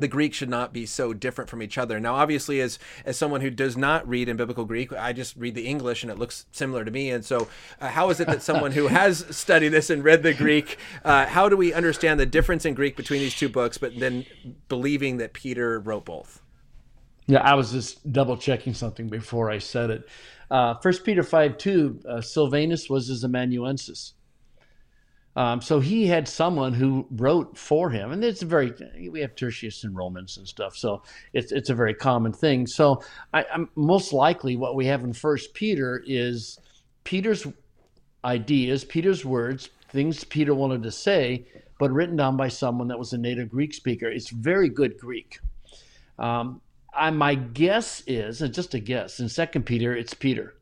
[0.00, 2.00] the Greek should not be so different from each other.
[2.00, 5.54] Now, obviously, as as someone who does not read in biblical Greek, I just read
[5.54, 7.10] the English and it looks similar to me.
[7.10, 7.48] And so,
[7.80, 11.26] uh, how is it that someone who has studied this and read the Greek, uh,
[11.26, 14.24] how do we understand the difference in Greek between these two books, but then
[14.68, 16.42] believing that Peter wrote both?
[17.26, 20.08] Yeah, I was just double checking something before I said it.
[20.50, 24.14] Uh, First Peter five two, uh, Silvanus was his amanuensis.
[25.38, 28.74] Um, so he had someone who wrote for him, and it's very
[29.08, 32.66] we have Tertius and Romans and stuff, so it's it's a very common thing.
[32.66, 36.58] So I, am most likely what we have in First Peter is
[37.04, 37.46] Peter's
[38.24, 41.46] ideas, Peter's words, things Peter wanted to say,
[41.78, 44.08] but written down by someone that was a native Greek speaker.
[44.08, 45.38] It's very good Greek.
[46.18, 46.60] Um,
[46.92, 50.57] I, my guess is, and just a guess, in Second Peter, it's Peter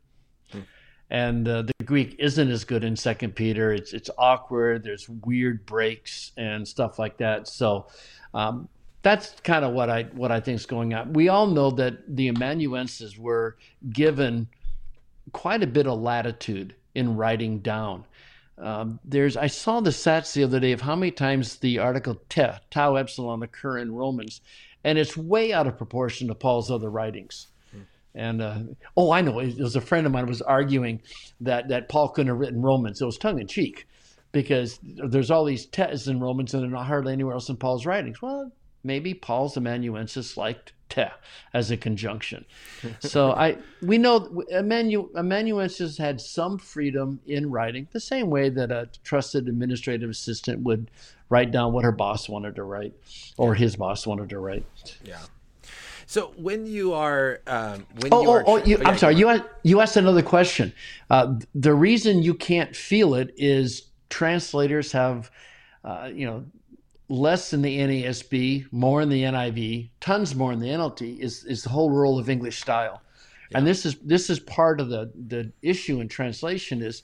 [1.09, 3.71] and uh, the Greek isn't as good in Second Peter.
[3.73, 4.83] It's it's awkward.
[4.83, 7.47] There's weird breaks and stuff like that.
[7.47, 7.87] So
[8.33, 8.67] um,
[9.03, 11.13] that's kind of what I what I think is going on.
[11.13, 13.57] We all know that the amanuenses were
[13.89, 14.47] given
[15.31, 18.05] quite a bit of latitude in writing down.
[18.57, 22.19] Um, there's I saw the stats the other day of how many times the article
[22.27, 24.41] te, tau epsilon occur in Romans,
[24.83, 27.47] and it's way out of proportion to Paul's other writings.
[28.17, 28.59] And uh,
[28.97, 29.39] oh, I know.
[29.39, 31.01] It was a friend of mine was arguing
[31.41, 32.99] that that Paul couldn't have written Romans.
[32.99, 33.87] It was tongue in cheek
[34.31, 37.85] because there's all these tes in Romans and they're not hardly anywhere else in Paul's
[37.85, 38.21] writings.
[38.21, 38.51] Well,
[38.83, 41.05] maybe Paul's amanuensis liked te
[41.53, 42.45] as a conjunction.
[42.99, 48.71] so I we know amanu, amanuensis had some freedom in writing, the same way that
[48.71, 50.89] a trusted administrative assistant would
[51.29, 52.93] write down what her boss wanted to write
[53.37, 54.65] or his boss wanted to write.
[55.03, 55.19] Yeah.
[56.09, 58.97] So when you are, um, when oh, you are, oh, oh, you, oh yeah, I'm
[58.97, 60.71] sorry, you asked, you asked another question.
[61.09, 65.29] Uh, the reason you can't feel it is translators have,
[65.83, 66.45] uh, you know,
[67.09, 71.19] less in the NASB, more in the NIV, tons more in the NLT.
[71.19, 73.01] Is is the whole role of English style,
[73.51, 73.57] yeah.
[73.57, 77.03] and this is this is part of the the issue in translation is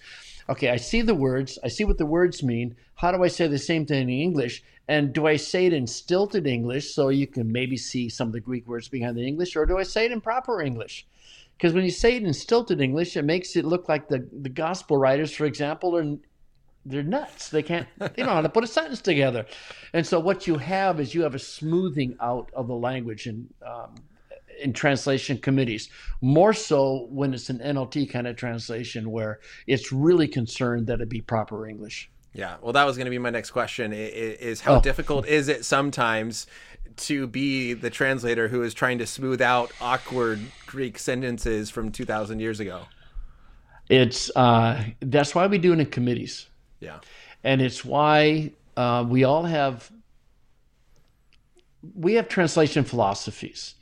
[0.50, 2.76] okay, I see the words, I see what the words mean.
[2.96, 4.64] How do I say the same thing in English?
[4.88, 8.34] And do I say it in stilted English so you can maybe see some of
[8.34, 11.06] the Greek words behind the English, or do I say it in proper English?
[11.58, 14.50] Because when you say it in stilted English, it makes it look like the, the
[14.50, 16.18] gospel writers, for example, are
[16.86, 17.50] they're nuts.
[17.50, 19.46] They can't they don't know how to put a sentence together.
[19.94, 23.48] And so what you have is you have a smoothing out of the language and
[23.66, 23.96] um,
[24.64, 25.90] in translation committees,
[26.22, 31.10] more so when it's an NLT kind of translation where it's really concerned that it
[31.10, 32.10] be proper English.
[32.34, 34.82] Yeah, well, that was going to be my next question: is how oh.
[34.82, 36.48] difficult is it sometimes
[36.96, 42.06] to be the translator who is trying to smooth out awkward Greek sentences from two
[42.06, 42.84] thousand years ago?
[43.90, 46.48] It's uh, that's why we do it in committees.
[46.80, 47.02] Yeah,
[47.44, 49.92] and it's why uh, we all have
[51.96, 53.76] we have translation philosophies.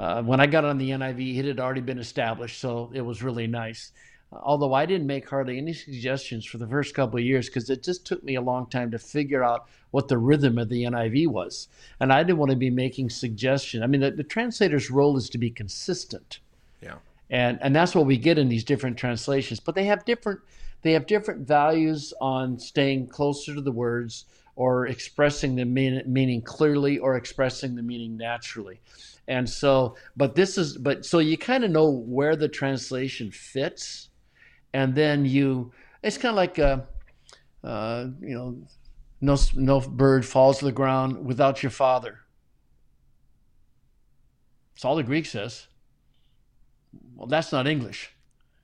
[0.00, 3.22] Uh, when I got on the NIV, it had already been established, so it was
[3.22, 3.92] really nice.
[4.32, 7.82] Although I didn't make hardly any suggestions for the first couple of years because it
[7.82, 11.26] just took me a long time to figure out what the rhythm of the NIV
[11.26, 11.68] was,
[12.00, 13.82] and I didn't want to be making suggestions.
[13.82, 16.38] I mean, the, the translator's role is to be consistent.
[16.80, 16.94] Yeah.
[17.28, 20.40] And and that's what we get in these different translations, but they have different
[20.80, 24.24] they have different values on staying closer to the words
[24.60, 28.78] or expressing the mean, meaning clearly or expressing the meaning naturally.
[29.26, 34.10] And so, but this is, but so you kind of know where the translation fits,
[34.74, 36.86] and then you, it's kind of like, a,
[37.64, 38.58] uh, you know,
[39.22, 42.18] no, no bird falls to the ground without your father.
[44.74, 45.68] That's all the Greek says.
[47.16, 48.10] Well, that's not English.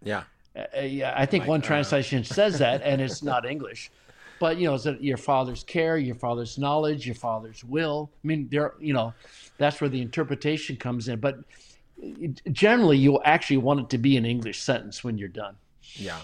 [0.04, 0.24] Yeah.
[0.54, 2.35] Uh, yeah, I think like, one uh, translation uh...
[2.35, 3.90] says that, and it's not English.
[4.38, 8.11] But you know, is it your father's care, your father's knowledge, your father's will?
[8.22, 9.14] I mean, there, you know,
[9.59, 11.20] that's where the interpretation comes in.
[11.20, 11.38] But
[12.53, 15.57] generally, you'll actually want it to be an English sentence when you're done.
[15.94, 16.18] Yeah.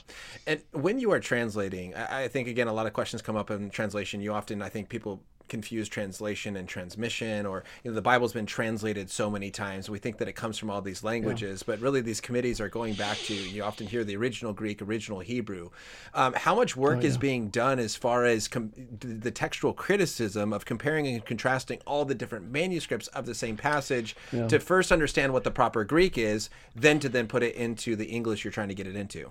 [0.46, 3.70] And when you are translating, I think, again, a lot of questions come up in
[3.70, 4.20] translation.
[4.20, 8.46] You often, I think people confuse translation and transmission or you know the bible's been
[8.46, 11.74] translated so many times we think that it comes from all these languages yeah.
[11.74, 15.20] but really these committees are going back to you often hear the original greek original
[15.20, 15.68] hebrew
[16.14, 17.06] um, how much work oh, yeah.
[17.06, 22.06] is being done as far as com- the textual criticism of comparing and contrasting all
[22.06, 24.48] the different manuscripts of the same passage yeah.
[24.48, 28.06] to first understand what the proper greek is then to then put it into the
[28.06, 29.30] english you're trying to get it into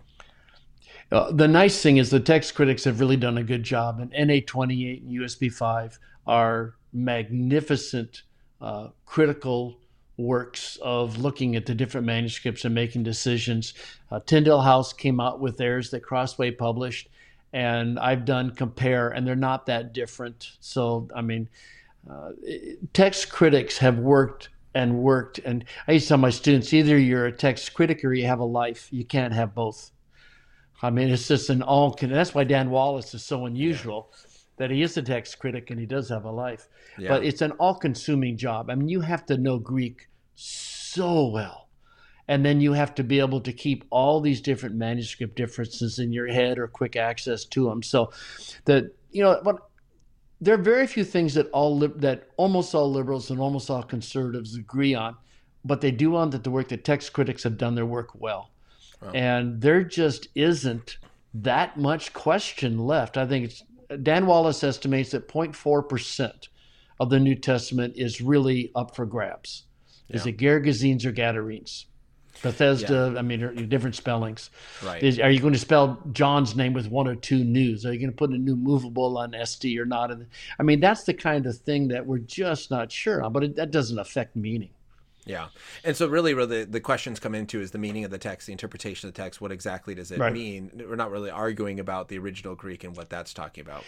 [1.12, 4.14] uh, the nice thing is the text critics have really done a good job, and
[4.14, 8.24] NA28 and UBS 5 are magnificent
[8.60, 9.78] uh, critical
[10.18, 13.74] works of looking at the different manuscripts and making decisions.
[14.12, 17.10] Uh, Tyndale House came out with theirs that Crossway published,
[17.54, 20.52] and I've done compare, and they're not that different.
[20.60, 21.50] So, I mean,
[22.10, 22.32] uh,
[22.94, 25.40] text critics have worked and worked.
[25.40, 28.40] And I used to tell my students either you're a text critic or you have
[28.40, 28.88] a life.
[28.92, 29.92] You can't have both.
[30.82, 31.96] I mean, it's just an all.
[32.00, 34.12] That's why Dan Wallace is so unusual.
[34.12, 34.31] Yeah
[34.62, 36.68] that he is a text critic and he does have a life.
[37.00, 37.10] Yeah.
[37.10, 38.70] But it's an all consuming job.
[38.70, 41.68] I mean, you have to know Greek so well.
[42.28, 46.14] And then you have to be able to keep all these different manuscript differences in
[46.14, 47.82] your head or quick access to them.
[47.82, 48.12] So
[48.66, 49.56] that, you know, but
[50.40, 54.56] there are very few things that all that almost all liberals and almost all conservatives
[54.56, 55.18] agree on,
[55.66, 58.52] but they do on that the work that text critics have done their work well.
[59.02, 59.12] Wow.
[59.16, 60.98] And there just isn't
[61.34, 63.18] that much question left.
[63.18, 63.64] I think it's
[63.98, 66.48] Dan Wallace estimates that 0.4%
[67.00, 69.64] of the New Testament is really up for grabs.
[70.08, 70.18] Yeah.
[70.18, 71.86] Is it Gergesenes or Gadarenes?
[72.42, 73.20] Bethesda, yeah.
[73.20, 74.50] I mean, different spellings.
[74.84, 75.04] Right.
[75.04, 77.86] Is, are you going to spell John's name with one or two nus?
[77.86, 80.12] Are you going to put a nu movable on esti or not?
[80.60, 83.56] I mean, that's the kind of thing that we're just not sure on, but it,
[83.58, 84.72] that doesn't affect meaning.
[85.26, 85.48] Yeah.
[85.84, 88.54] And so really, really the questions come into is the meaning of the text, the
[88.54, 89.40] interpretation of the text.
[89.40, 90.34] What exactly does it right.
[90.34, 90.72] mean?
[90.74, 93.84] We're not really arguing about the original Greek and what that's talking about.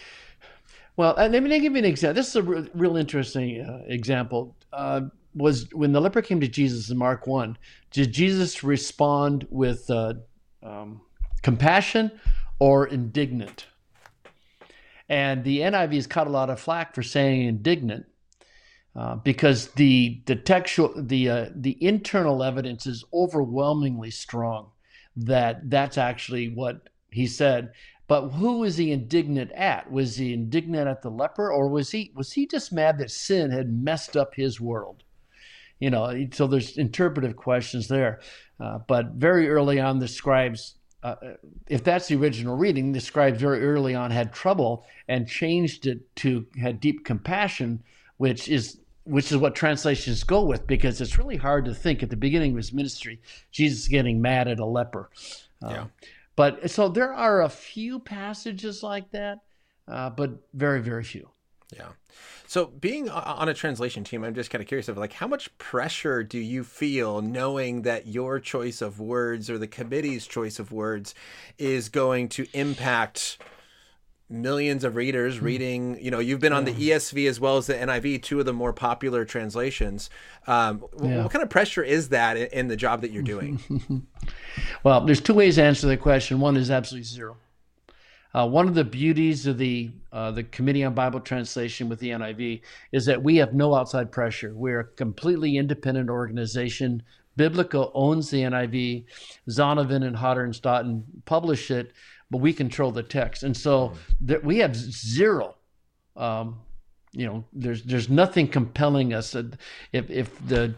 [0.96, 2.14] Well, let me give you an example.
[2.14, 4.56] This is a real, real interesting uh, example.
[4.72, 5.02] Uh,
[5.34, 7.58] was when the leper came to Jesus in Mark 1,
[7.90, 10.14] did Jesus respond with uh,
[10.62, 11.00] um,
[11.42, 12.12] compassion
[12.60, 13.66] or indignant?
[15.08, 18.06] And the NIV has caught a lot of flack for saying indignant
[18.96, 24.70] uh, because the the textual the uh, the internal evidence is overwhelmingly strong
[25.16, 27.72] that that's actually what he said.
[28.06, 29.90] But who was he indignant at?
[29.90, 33.50] Was he indignant at the leper, or was he was he just mad that sin
[33.50, 35.02] had messed up his world?
[35.80, 38.20] You know, so there's interpretive questions there.
[38.60, 41.16] Uh, but very early on, the scribes, uh,
[41.66, 46.14] if that's the original reading, the scribes very early on had trouble and changed it
[46.16, 47.82] to had deep compassion,
[48.18, 52.02] which is which is what translations go with because it's really hard to think.
[52.02, 55.10] At the beginning of his ministry jesus getting mad at a leper.
[55.62, 55.84] Uh, yeah.
[56.36, 59.38] but so there are a few passages like that
[59.88, 61.28] uh, but very very few.
[61.74, 61.88] Yeah.
[62.46, 65.56] So being on a translation team i'm just kind of curious of like how much
[65.58, 70.70] pressure do you feel knowing that your choice of words or the committee's choice of
[70.70, 71.14] words
[71.58, 73.38] is going to impact
[74.42, 75.44] millions of readers hmm.
[75.44, 78.46] reading you know you've been on the esv as well as the niv two of
[78.46, 80.10] the more popular translations
[80.46, 81.22] um, yeah.
[81.22, 84.06] what kind of pressure is that in the job that you're doing
[84.84, 87.36] well there's two ways to answer the question one is absolutely zero
[88.34, 92.10] Uh, one of the beauties of the uh, the Committee on Bible Translation with the
[92.10, 94.52] NIV is that we have no outside pressure.
[94.54, 97.02] We're a completely independent organization.
[97.36, 99.04] Biblica owns the NIV.
[99.48, 101.92] Zondervan and Hodder and Stoughton publish it,
[102.34, 103.92] but we control the text, and so
[104.26, 105.54] th- we have zero.
[106.16, 106.58] Um,
[107.12, 109.36] you know, there's there's nothing compelling us.
[109.92, 110.74] If if the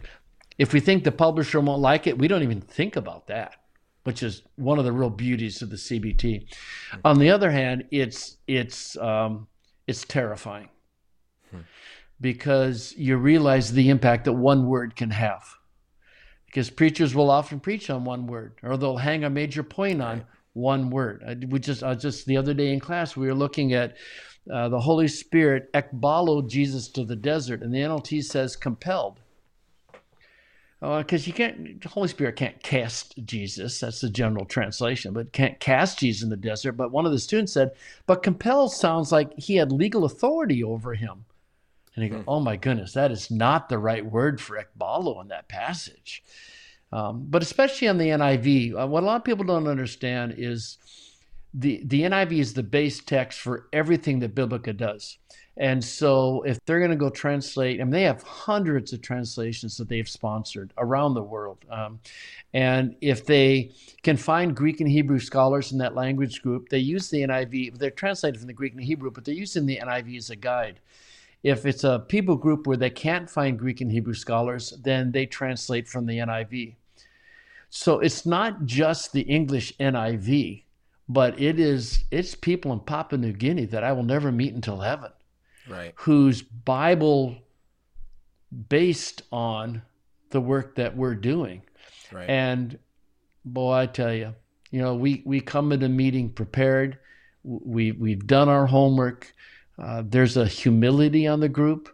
[0.59, 3.55] if we think the publisher won't like it, we don't even think about that
[4.03, 6.47] which is one of the real beauties of the CBT.
[7.03, 9.47] On the other hand, it's it's um,
[9.87, 10.69] it's terrifying
[11.49, 11.61] hmm.
[12.21, 15.55] because you realize the impact that one word can have.
[16.45, 20.23] Because preachers will often preach on one word, or they'll hang a major point on.
[20.57, 21.23] One word.
[21.25, 23.95] I, we just I just the other day in class we were looking at
[24.51, 29.19] uh, the Holy Spirit ekbalo Jesus to the desert, and the NLT says compelled.
[30.79, 33.79] Because uh, you can't the holy spirit can't cast jesus.
[33.79, 36.73] That's the general translation but can't cast jesus in the desert.
[36.73, 37.71] But one of the students said
[38.05, 41.25] but compel sounds like he had legal authority over him.
[41.95, 42.29] And he goes hmm.
[42.29, 46.23] oh my goodness that is not the right word for ekbalo in that passage
[46.91, 50.77] um, but especially on the niv uh, what a lot of people don't understand is
[51.53, 55.17] the, the niv is the base text for everything that biblica does
[55.59, 59.75] and so, if they're going to go translate, I mean, they have hundreds of translations
[59.77, 61.65] that they've sponsored around the world.
[61.71, 61.99] Um,
[62.53, 63.71] and if they
[64.03, 67.79] can find Greek and Hebrew scholars in that language group, they use the NIV.
[67.79, 70.79] They're translated from the Greek and Hebrew, but they're using the NIV as a guide.
[71.47, 75.25] If it's a people group where they can't find Greek and Hebrew scholars, then they
[75.25, 76.75] translate from the NIV.
[77.69, 80.63] So it's not just the English NIV,
[81.07, 84.79] but it is it's people in Papua New Guinea that I will never meet until
[84.81, 85.11] heaven
[85.69, 85.93] right.
[85.95, 87.37] whose Bible
[88.69, 89.81] based on
[90.31, 91.61] the work that we're doing.
[92.11, 92.29] Right.
[92.29, 92.77] And
[93.45, 94.33] boy, I tell you,
[94.71, 96.97] you know, we, we come into meeting prepared.
[97.43, 99.33] We, we've done our homework.
[99.79, 101.89] Uh, there's a humility on the group.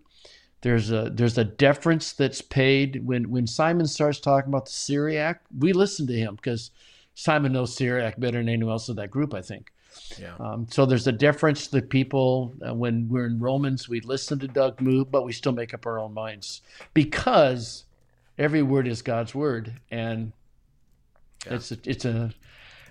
[0.62, 5.42] There's a there's a deference that's paid when when Simon starts talking about the Syriac.
[5.60, 6.72] We listen to him because
[7.16, 9.72] Simon knows Syriac better than anyone else in that group, I think.
[10.18, 10.36] Yeah.
[10.40, 12.54] Um, so there's a deference to people.
[12.66, 15.86] Uh, when we're in Romans, we listen to Doug Moo, but we still make up
[15.86, 16.62] our own minds
[16.94, 17.84] because
[18.38, 20.32] every word is God's word, and
[21.46, 21.56] yeah.
[21.56, 22.34] it's a, it's a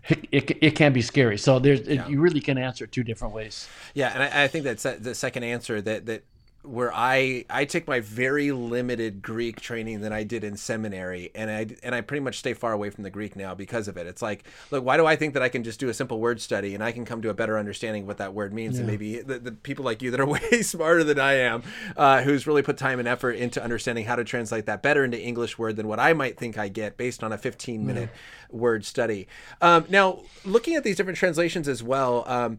[0.08, 1.38] it, it, it, can be scary.
[1.38, 2.06] So there's yeah.
[2.08, 3.68] you really can answer two different ways.
[3.94, 6.24] Yeah, and I, I think that's the second answer that that
[6.64, 11.50] where I I took my very limited Greek training that I did in seminary, and
[11.50, 14.06] I and I pretty much stay far away from the Greek now because of it.
[14.06, 16.40] It's like, look, why do I think that I can just do a simple word
[16.40, 18.74] study and I can come to a better understanding of what that word means?
[18.74, 18.80] Yeah.
[18.80, 21.64] And maybe the, the, people like you that are way smarter than I am,
[21.96, 25.20] uh, who's really put time and effort into understanding how to translate that better into
[25.20, 28.18] English word than what I might think I get based on a 15 minute yeah.
[28.52, 29.26] Word study.
[29.60, 32.24] Um, now, looking at these different translations as well.
[32.26, 32.58] Um,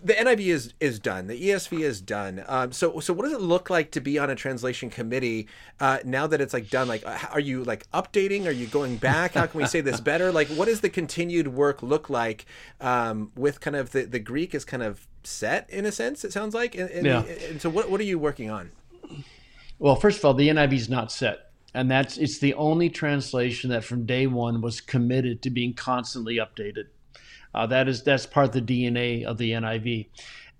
[0.00, 1.26] the NIV is is done.
[1.26, 2.44] The ESV is done.
[2.46, 5.48] Um, so so what does it look like to be on a translation committee
[5.80, 6.86] uh, now that it's like done?
[6.86, 7.02] Like,
[7.32, 8.46] are you like updating?
[8.46, 9.34] Are you going back?
[9.34, 10.30] How can we say this better?
[10.30, 12.46] Like, what does the continued work look like
[12.80, 16.24] um, with kind of the the Greek is kind of set in a sense.
[16.24, 16.74] It sounds like.
[16.74, 17.22] And, and, yeah.
[17.22, 18.70] and so what what are you working on?
[19.78, 21.45] Well, first of all, the NIV is not set
[21.76, 26.36] and that's it's the only translation that from day one was committed to being constantly
[26.38, 26.86] updated.
[27.54, 30.08] Uh, that is that's part of the DNA of the NIV.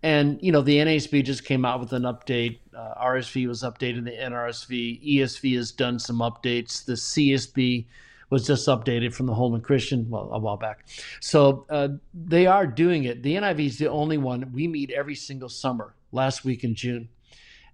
[0.02, 2.58] And you know the NASB just came out with an update.
[2.76, 4.04] Uh, RSV was updated.
[4.04, 6.84] The NRSV, ESV has done some updates.
[6.84, 7.86] The CSB
[8.28, 10.86] was just updated from the Holman Christian well a while back.
[11.20, 13.22] So uh, they are doing it.
[13.22, 15.94] The NIV is the only one we meet every single summer.
[16.12, 17.08] Last week in June,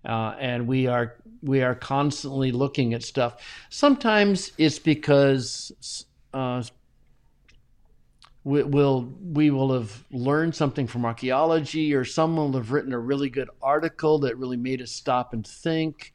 [0.04, 3.42] uh, and we are we are constantly looking at stuff.
[3.68, 6.62] Sometimes it's because uh,
[8.44, 12.98] we, will we will have learned something from archaeology, or someone will have written a
[12.98, 16.12] really good article that really made us stop and think.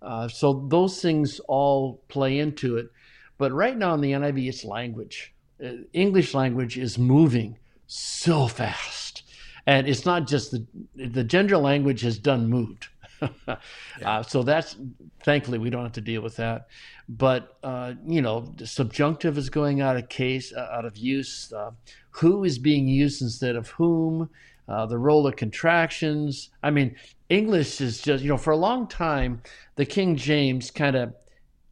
[0.00, 2.90] Uh, so those things all play into it.
[3.36, 5.34] But right now in the NIV, it's language.
[5.62, 9.22] Uh, English language is moving so fast,
[9.66, 10.64] and it's not just the
[10.94, 12.88] the gender language has done moved.
[13.48, 13.56] yeah.
[14.04, 14.76] uh, so that's
[15.24, 16.68] thankfully we don't have to deal with that
[17.08, 21.52] but uh, you know, subjunctive is going out of case, uh, out of use.
[21.52, 21.70] Uh,
[22.10, 24.28] who is being used instead of whom?
[24.68, 26.50] Uh, the role of contractions.
[26.62, 26.96] I mean,
[27.30, 29.42] English is just you know, for a long time,
[29.76, 31.14] the King James kind of.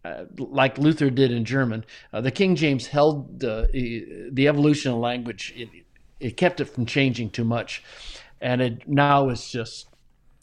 [0.05, 4.99] Uh, like Luther did in German, uh, the King James held the the evolution of
[4.99, 5.53] language.
[5.57, 5.69] It,
[6.21, 7.83] it kept it from changing too much,
[8.41, 9.89] and it now is just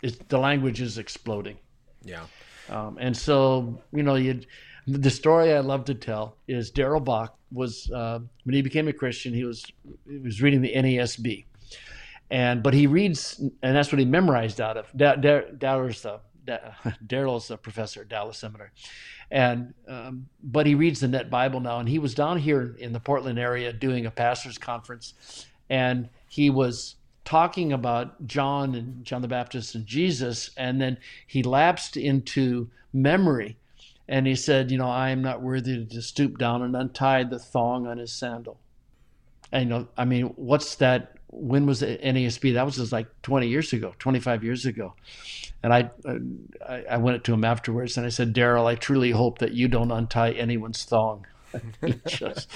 [0.03, 1.57] it, the language is exploding.
[2.03, 2.25] Yeah.
[2.69, 4.41] Um, and so you know you
[4.85, 8.93] the story I love to tell is Darrell Bock was uh, when he became a
[8.93, 9.65] Christian, he was
[10.07, 11.45] he was reading the NASB,
[12.29, 14.87] and but he reads, and that's what he memorized out of.
[15.57, 16.19] Darrell's uh,
[17.05, 18.69] Darrell's a professor at Dallas Seminary,
[19.31, 22.91] and um, but he reads the Net Bible now, and he was down here in
[22.91, 26.95] the Portland area doing a pastors conference, and he was
[27.25, 33.57] talking about John and John the Baptist and Jesus, and then he lapsed into memory,
[34.07, 37.39] and he said, you know, I am not worthy to stoop down and untie the
[37.39, 38.59] thong on his sandal.
[39.51, 41.15] And you know, I mean, what's that?
[41.27, 42.53] When was the NASB?
[42.53, 44.93] That was just like 20 years ago, 25 years ago.
[45.63, 45.89] And I,
[46.67, 49.67] I, I went to him afterwards and I said, Darrell, I truly hope that you
[49.67, 51.25] don't untie anyone's thong.
[51.81, 52.49] he just,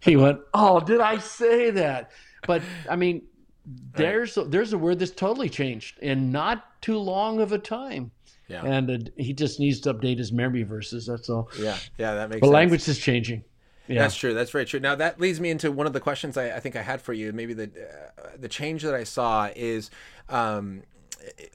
[0.00, 2.10] he went, oh, did I say that?
[2.46, 3.22] But I mean,
[3.64, 8.10] there's a, there's a word that's totally changed in not too long of a time.
[8.48, 8.64] Yeah.
[8.64, 11.06] And uh, he just needs to update his memory verses.
[11.06, 11.50] That's all.
[11.58, 11.76] Yeah.
[11.96, 12.14] Yeah.
[12.14, 12.54] That makes but sense.
[12.54, 13.44] language is changing.
[13.88, 14.02] Yeah.
[14.02, 14.34] That's true.
[14.34, 14.80] That's very true.
[14.80, 17.12] Now that leads me into one of the questions I, I think I had for
[17.12, 17.32] you.
[17.32, 19.90] Maybe the uh, the change that I saw is
[20.28, 20.82] um,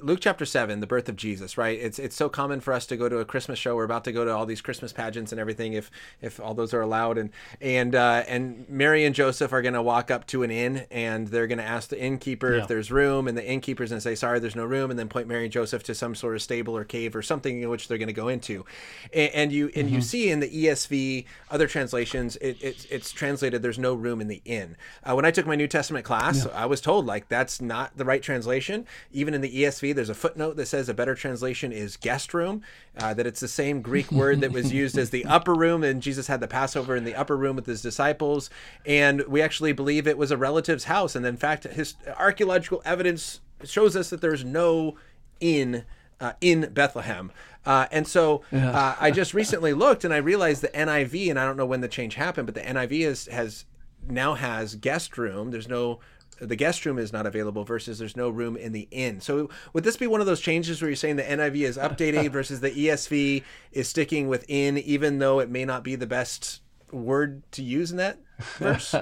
[0.01, 1.77] Luke chapter seven, the birth of Jesus, right?
[1.77, 3.75] It's it's so common for us to go to a Christmas show.
[3.75, 5.91] We're about to go to all these Christmas pageants and everything, if
[6.21, 7.17] if all those are allowed.
[7.17, 7.31] And
[7.61, 11.27] and uh, and Mary and Joseph are going to walk up to an inn, and
[11.27, 12.61] they're going to ask the innkeeper yeah.
[12.61, 15.09] if there's room, and the innkeeper's going to say, "Sorry, there's no room," and then
[15.09, 17.87] point Mary and Joseph to some sort of stable or cave or something in which
[17.87, 18.65] they're going to go into.
[19.13, 19.95] And, and you and mm-hmm.
[19.95, 24.27] you see in the ESV, other translations, it, it, it's translated, "There's no room in
[24.27, 26.51] the inn." Uh, when I took my New Testament class, yeah.
[26.53, 28.85] I was told like that's not the right translation.
[29.11, 32.61] Even in the ESV, there's a footnote that says a better translation is guest room,
[32.97, 36.01] uh, that it's the same Greek word that was used as the upper room, and
[36.01, 38.49] Jesus had the Passover in the upper room with his disciples.
[38.85, 41.15] And we actually believe it was a relative's house.
[41.15, 44.95] And in fact, his archaeological evidence shows us that there's no
[45.39, 45.85] inn
[46.19, 47.31] uh, in Bethlehem.
[47.65, 51.45] Uh, and so uh, I just recently looked and I realized the NIV, and I
[51.45, 53.65] don't know when the change happened, but the NIV is, has
[54.07, 55.51] now has guest room.
[55.51, 55.99] There's no
[56.39, 59.21] the guest room is not available versus there's no room in the inn.
[59.21, 62.29] So would this be one of those changes where you're saying the NIV is updating
[62.31, 66.61] versus the ESV is sticking with in, even though it may not be the best
[66.91, 68.17] word to use in that
[68.57, 68.95] verse?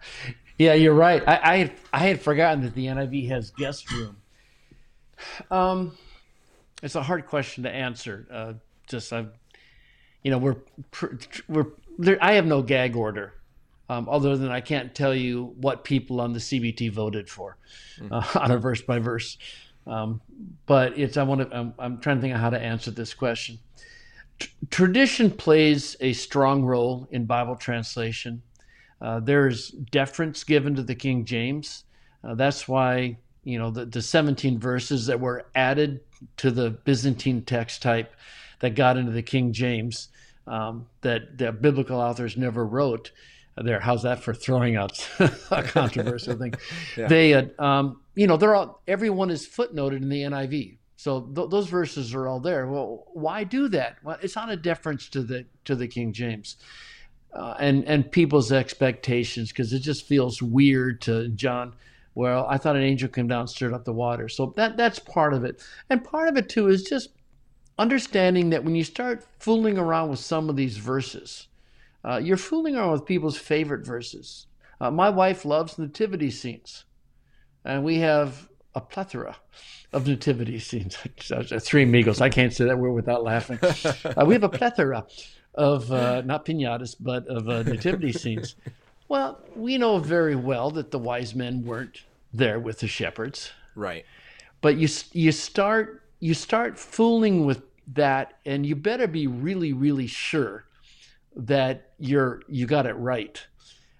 [0.58, 1.22] yeah, you're right.
[1.26, 4.16] I, I had, I had forgotten that the NIV has guest room.
[5.50, 5.96] Um,
[6.82, 8.26] it's a hard question to answer.
[8.30, 8.52] Uh,
[8.86, 9.26] just I,
[10.22, 10.56] you know, we're
[11.48, 11.66] we're
[11.98, 13.32] there, I have no gag order
[13.88, 17.56] um, other than I can't tell you what people on the CBT voted for
[17.98, 18.08] mm.
[18.10, 19.38] uh, on a verse by verse.
[19.86, 20.20] Um,
[20.66, 23.14] but it's I want to I'm, I'm, trying to think of how to answer this
[23.14, 23.58] question.
[24.38, 28.42] T- tradition plays a strong role in Bible translation.
[29.00, 31.84] Uh, there's deference given to the King James.
[32.24, 36.00] Uh, that's why you know the, the 17 verses that were added
[36.38, 38.12] to the Byzantine text type
[38.58, 40.08] that got into the King James
[40.46, 43.12] um, that the biblical authors never wrote
[43.64, 43.80] there.
[43.80, 45.08] How's that for throwing out
[45.50, 46.54] a controversial thing?
[46.96, 47.08] Yeah.
[47.08, 51.50] They, uh, um, you know, they're all everyone is footnoted in the NIV, so th-
[51.50, 52.66] those verses are all there.
[52.66, 53.98] Well, why do that?
[54.02, 56.56] Well, it's not a deference to the to the King James.
[57.32, 61.74] Uh, and and people's expectations because it just feels weird to John.
[62.14, 64.30] Well, I thought an angel came down, stirred up the water.
[64.30, 67.10] So that that's part of it, and part of it too is just
[67.78, 71.48] understanding that when you start fooling around with some of these verses,
[72.06, 74.46] uh, you're fooling around with people's favorite verses.
[74.80, 76.84] Uh, my wife loves nativity scenes,
[77.64, 79.36] and we have a plethora
[79.92, 80.96] of nativity scenes.
[81.60, 82.20] Three amigos.
[82.20, 83.58] I can't say that word without laughing.
[83.62, 85.04] Uh, we have a plethora
[85.54, 88.54] of uh, not pinatas, but of uh, nativity scenes.
[89.08, 92.02] Well, we know very well that the wise men weren't
[92.32, 93.50] there with the shepherds.
[93.74, 94.04] Right.
[94.60, 97.62] But you you start you start fooling with
[97.94, 100.65] that, and you better be really really sure
[101.36, 103.44] that you're you got it right.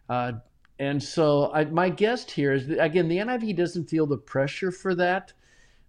[0.08, 0.32] Uh,
[0.78, 4.94] and so I, my guest here is again the NIV doesn't feel the pressure for
[4.94, 5.32] that.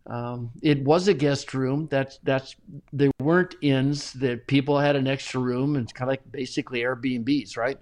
[0.06, 1.88] Um, it was a guest room.
[1.92, 2.56] That's that's
[2.94, 4.14] they weren't inns.
[4.14, 7.78] That people had an extra room and kind of like basically Airbnbs, right?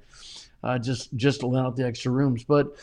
[0.63, 2.43] Uh, just just out the extra rooms.
[2.43, 2.75] But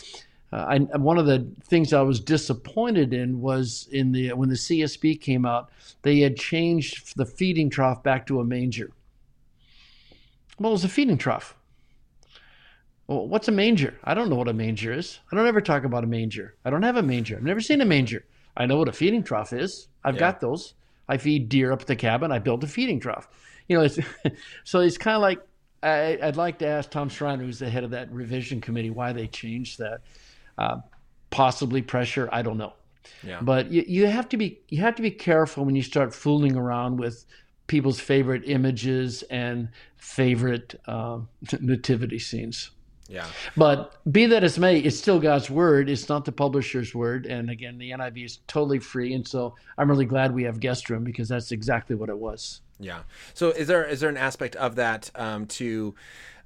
[0.52, 4.54] uh, I, one of the things I was disappointed in was in the when the
[4.54, 5.70] CSB came out,
[6.02, 8.90] they had changed the feeding trough back to a manger.
[10.58, 11.56] Well, it's a feeding trough.
[13.06, 13.98] Well, what's a manger?
[14.04, 15.18] I don't know what a manger is.
[15.30, 16.54] I don't ever talk about a manger.
[16.64, 17.36] I don't have a manger.
[17.36, 18.24] I've never seen a manger.
[18.56, 19.88] I know what a feeding trough is.
[20.04, 20.20] I've yeah.
[20.20, 20.74] got those.
[21.08, 22.30] I feed deer up at the cabin.
[22.30, 23.28] I built a feeding trough.
[23.68, 23.98] You know, it's,
[24.64, 25.40] so it's kind of like
[25.82, 29.12] I, would like to ask Tom Schreiner, who's the head of that revision committee, why
[29.12, 30.00] they changed that.
[30.56, 30.76] Uh,
[31.30, 32.28] possibly pressure.
[32.30, 32.74] I don't know.
[33.24, 33.40] Yeah.
[33.40, 36.56] But you, you have to be you have to be careful when you start fooling
[36.56, 37.24] around with
[37.66, 41.20] people's favorite images and favorite uh,
[41.60, 42.70] nativity scenes.
[43.08, 43.26] Yeah.
[43.56, 45.90] But be that as may, it's still God's word.
[45.90, 47.26] It's not the publisher's word.
[47.26, 49.12] And again, the NIV is totally free.
[49.12, 52.62] And so I'm really glad we have guest room because that's exactly what it was.
[52.80, 53.02] Yeah.
[53.34, 55.94] So is there is there an aspect of that um, to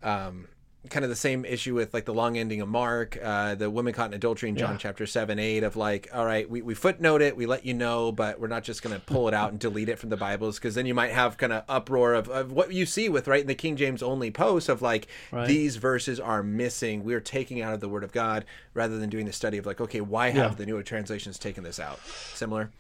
[0.03, 0.49] um,
[0.91, 3.93] kind of the same issue with like the long ending of Mark, uh, the women
[3.93, 4.79] caught in adultery in John yeah.
[4.79, 8.13] chapter seven, eight of like, all right, we, we footnote it, we let you know,
[8.13, 10.59] but we're not just going to pull it out and delete it from the Bibles
[10.59, 13.41] because then you might have kind of uproar of, of what you see with right
[13.41, 15.47] in the King James only post of like right.
[15.47, 17.05] these verses are missing.
[17.05, 19.81] We're taking out of the Word of God rather than doing the study of like,
[19.81, 20.57] okay, why have yeah.
[20.57, 21.99] the newer translations taken this out?
[22.35, 22.71] Similar.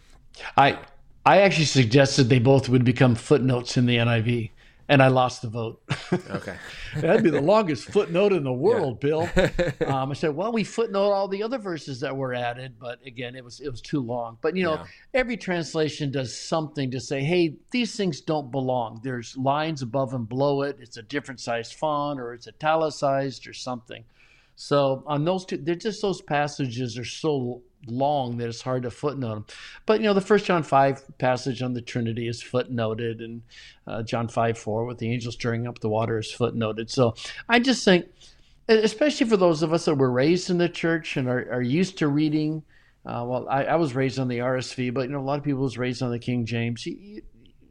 [0.56, 0.78] I
[1.24, 4.50] I actually suggested they both would become footnotes in the NIV
[4.88, 5.82] and I lost the vote.
[6.12, 6.56] Okay.
[6.96, 9.08] That'd be the longest footnote in the world, yeah.
[9.08, 9.28] Bill.
[9.86, 13.34] Um, I said, well, we footnote all the other verses that were added, but again,
[13.34, 14.38] it was it was too long.
[14.40, 14.86] But you know, yeah.
[15.14, 19.00] every translation does something to say, hey, these things don't belong.
[19.02, 20.78] There's lines above and below it.
[20.80, 24.04] It's a different sized font, or it's italicized, or something.
[24.56, 28.90] So on those two, they're just those passages are so long that it's hard to
[28.90, 29.46] footnote them.
[29.84, 33.42] But you know, the First John five passage on the Trinity is footnoted, and
[33.86, 36.90] uh, John five four with the angel stirring up the water is footnoted.
[36.90, 37.14] So
[37.48, 38.06] I just think,
[38.68, 41.98] especially for those of us that were raised in the church and are, are used
[41.98, 42.62] to reading.
[43.04, 45.44] Uh, well, I, I, was raised on the RSV, but you know, a lot of
[45.44, 46.84] people was raised on the King James.
[46.84, 47.22] You,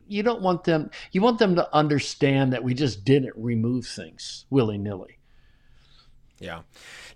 [0.07, 0.91] you don't want them.
[1.11, 5.19] You want them to understand that we just didn't remove things willy nilly.
[6.39, 6.61] Yeah.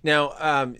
[0.02, 0.76] Now, um,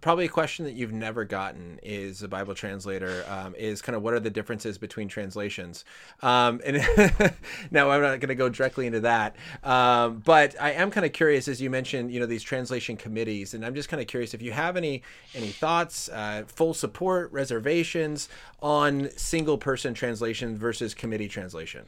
[0.00, 4.02] probably a question that you've never gotten is a Bible translator um, is kind of
[4.02, 5.84] what are the differences between translations?
[6.22, 6.76] Um, and
[7.70, 11.12] now I'm not going to go directly into that, um, but I am kind of
[11.12, 14.34] curious as you mentioned, you know, these translation committees, and I'm just kind of curious
[14.34, 15.02] if you have any
[15.34, 18.28] any thoughts, uh, full support, reservations
[18.60, 21.84] on single person translation versus committee translation.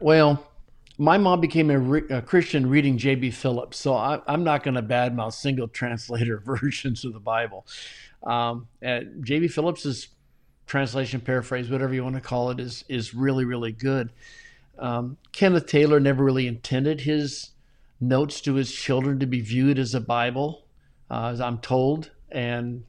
[0.00, 0.46] Well,
[0.98, 3.30] my mom became a, re- a Christian reading J.B.
[3.30, 7.64] Phillips, so I, am not going to badmouth single translator versions of the Bible.
[8.24, 9.48] Um, J.B.
[9.48, 10.08] Phillips's
[10.66, 14.10] translation, paraphrase, whatever you want to call it, is is really really good.
[14.78, 17.50] Um, Kenneth Taylor never really intended his
[18.00, 20.64] notes to his children to be viewed as a Bible,
[21.10, 22.84] uh, as I'm told, and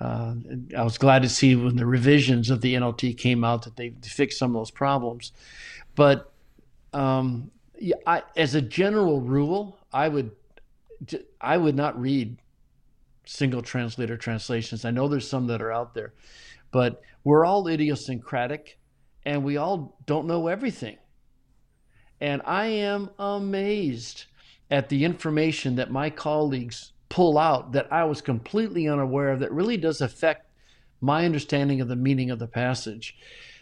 [0.00, 0.34] uh,
[0.76, 3.94] I was glad to see when the revisions of the NLT came out that they
[4.02, 5.32] fixed some of those problems.
[5.94, 6.30] But
[6.92, 10.30] um, yeah, I, as a general rule, I would
[11.40, 12.38] I would not read
[13.26, 14.84] single translator translations.
[14.84, 16.14] I know there's some that are out there,
[16.70, 18.78] but we're all idiosyncratic
[19.24, 20.96] and we all don't know everything.
[22.20, 24.24] And I am amazed
[24.70, 29.52] at the information that my colleagues pull out that I was completely unaware of that
[29.52, 30.46] really does affect
[31.00, 33.16] my understanding of the meaning of the passage.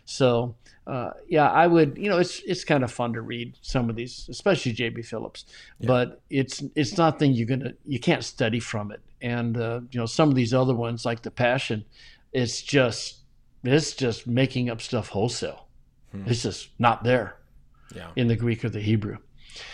[0.04, 0.54] So
[0.86, 1.96] uh, yeah, I would.
[1.96, 5.02] You know, it's it's kind of fun to read some of these, especially J.B.
[5.02, 5.46] Phillips,
[5.78, 5.86] yeah.
[5.86, 9.00] but it's it's nothing you're gonna you can't study from it.
[9.22, 11.84] And uh, you know, some of these other ones like the Passion,
[12.32, 13.20] it's just
[13.62, 15.66] it's just making up stuff wholesale.
[16.12, 16.24] Hmm.
[16.26, 17.38] It's just not there
[17.94, 18.10] yeah.
[18.16, 19.16] in the Greek or the Hebrew.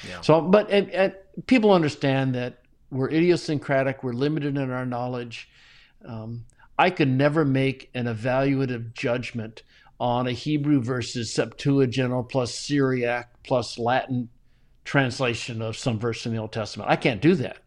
[0.09, 0.21] Yeah.
[0.21, 1.15] So, but and, and
[1.47, 5.49] people understand that we're idiosyncratic, we're limited in our knowledge.
[6.05, 6.45] Um,
[6.79, 9.63] I could never make an evaluative judgment
[10.01, 14.31] on a Hebrew versus Septuagint plus Syriac plus Latin
[14.85, 16.91] translation of some verse in the Old Testament.
[16.91, 17.59] I can't do that.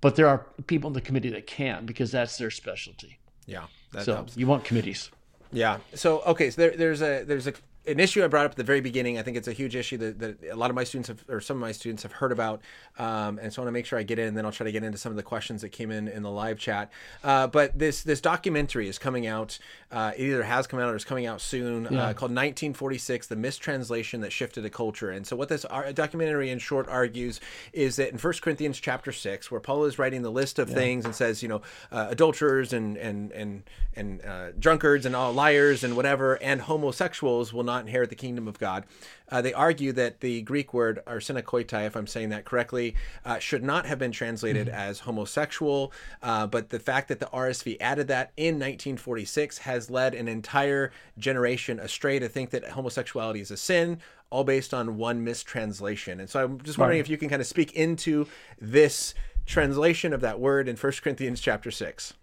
[0.00, 3.18] But there are people in the committee that can because that's their specialty.
[3.46, 3.64] Yeah.
[4.00, 4.36] so helps.
[4.36, 5.10] you want committees.
[5.52, 5.78] Yeah.
[5.94, 7.54] So okay, so there, there's a there's a
[7.86, 9.18] an issue I brought up at the very beginning.
[9.18, 11.40] I think it's a huge issue that, that a lot of my students have, or
[11.40, 12.60] some of my students have heard about,
[12.98, 14.28] um, and so I want to make sure I get in.
[14.28, 16.22] And then I'll try to get into some of the questions that came in in
[16.22, 16.90] the live chat.
[17.22, 19.58] Uh, but this this documentary is coming out.
[19.90, 21.86] Uh, it either has come out or is coming out soon.
[21.86, 21.98] Uh, yeah.
[21.98, 25.10] Uh, called 1946: The Mistranslation That Shifted a Culture.
[25.10, 25.64] And so what this
[25.94, 27.40] documentary, in short, argues
[27.72, 30.74] is that in 1 Corinthians chapter six, where Paul is writing the list of yeah.
[30.74, 31.62] things and says, you know,
[31.92, 33.62] uh, adulterers and and and
[33.94, 38.16] and uh, drunkards and all liars and whatever, and homosexuals will not not inherit the
[38.16, 38.84] kingdom of God.
[39.28, 43.62] Uh, they argue that the Greek word arsenokoitai, if I'm saying that correctly, uh, should
[43.62, 44.76] not have been translated mm-hmm.
[44.76, 45.92] as homosexual.
[46.22, 50.92] Uh, but the fact that the RSV added that in 1946 has led an entire
[51.18, 53.98] generation astray to think that homosexuality is a sin,
[54.30, 56.20] all based on one mistranslation.
[56.20, 57.04] And so I'm just wondering right.
[57.04, 58.26] if you can kind of speak into
[58.60, 59.14] this
[59.44, 62.14] translation of that word in 1 Corinthians chapter 6.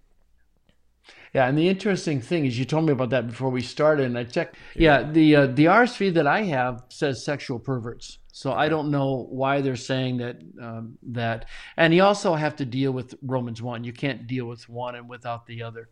[1.33, 4.17] Yeah, and the interesting thing is, you told me about that before we started, and
[4.17, 4.55] I checked.
[4.75, 8.91] Yeah, yeah the uh, the RSV that I have says sexual perverts, so I don't
[8.91, 10.41] know why they're saying that.
[10.61, 13.83] Um, that, and you also have to deal with Romans one.
[13.83, 15.89] You can't deal with one and without the other.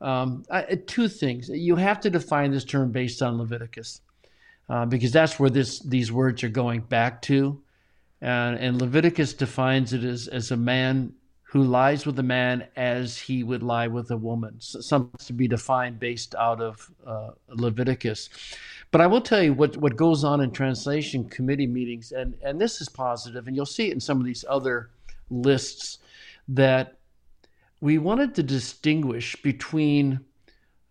[0.00, 4.02] Um, I, two things: you have to define this term based on Leviticus,
[4.68, 7.60] uh, because that's where this these words are going back to.
[8.20, 11.14] and, and Leviticus defines it as as a man
[11.50, 14.54] who lies with a man as he would lie with a woman.
[14.58, 18.28] So something to be defined based out of uh, Leviticus.
[18.90, 22.60] But I will tell you what, what goes on in translation committee meetings, and, and
[22.60, 24.90] this is positive, and you'll see it in some of these other
[25.30, 25.98] lists,
[26.48, 26.98] that
[27.80, 30.20] we wanted to distinguish between,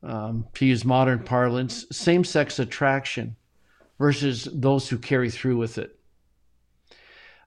[0.02, 3.36] um, to use modern parlance, same sex attraction
[4.00, 6.00] versus those who carry through with it.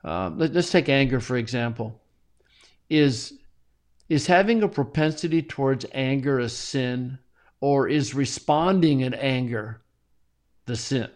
[0.04, 1.99] Uh, let, us take anger, for example.
[2.90, 3.38] Is,
[4.08, 7.18] is having a propensity towards anger a sin,
[7.60, 9.80] or is responding in anger
[10.66, 11.08] the sin.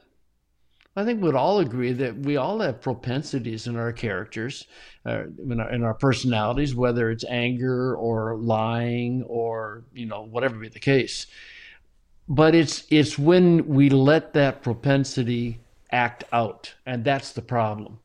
[0.96, 4.66] I think we'd all agree that we all have propensities in our characters,
[5.04, 10.56] uh, in, our, in, our, personalities, whether it's anger or lying or you know whatever
[10.56, 11.26] be the case.
[12.28, 15.58] But it's it's when we let that propensity
[15.90, 17.98] act out, and that's the problem.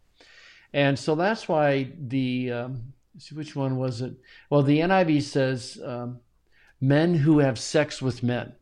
[0.73, 4.13] And so that's why the um, see which one was it?
[4.49, 6.19] Well, the NIV says um,
[6.81, 8.53] men who have sex with men.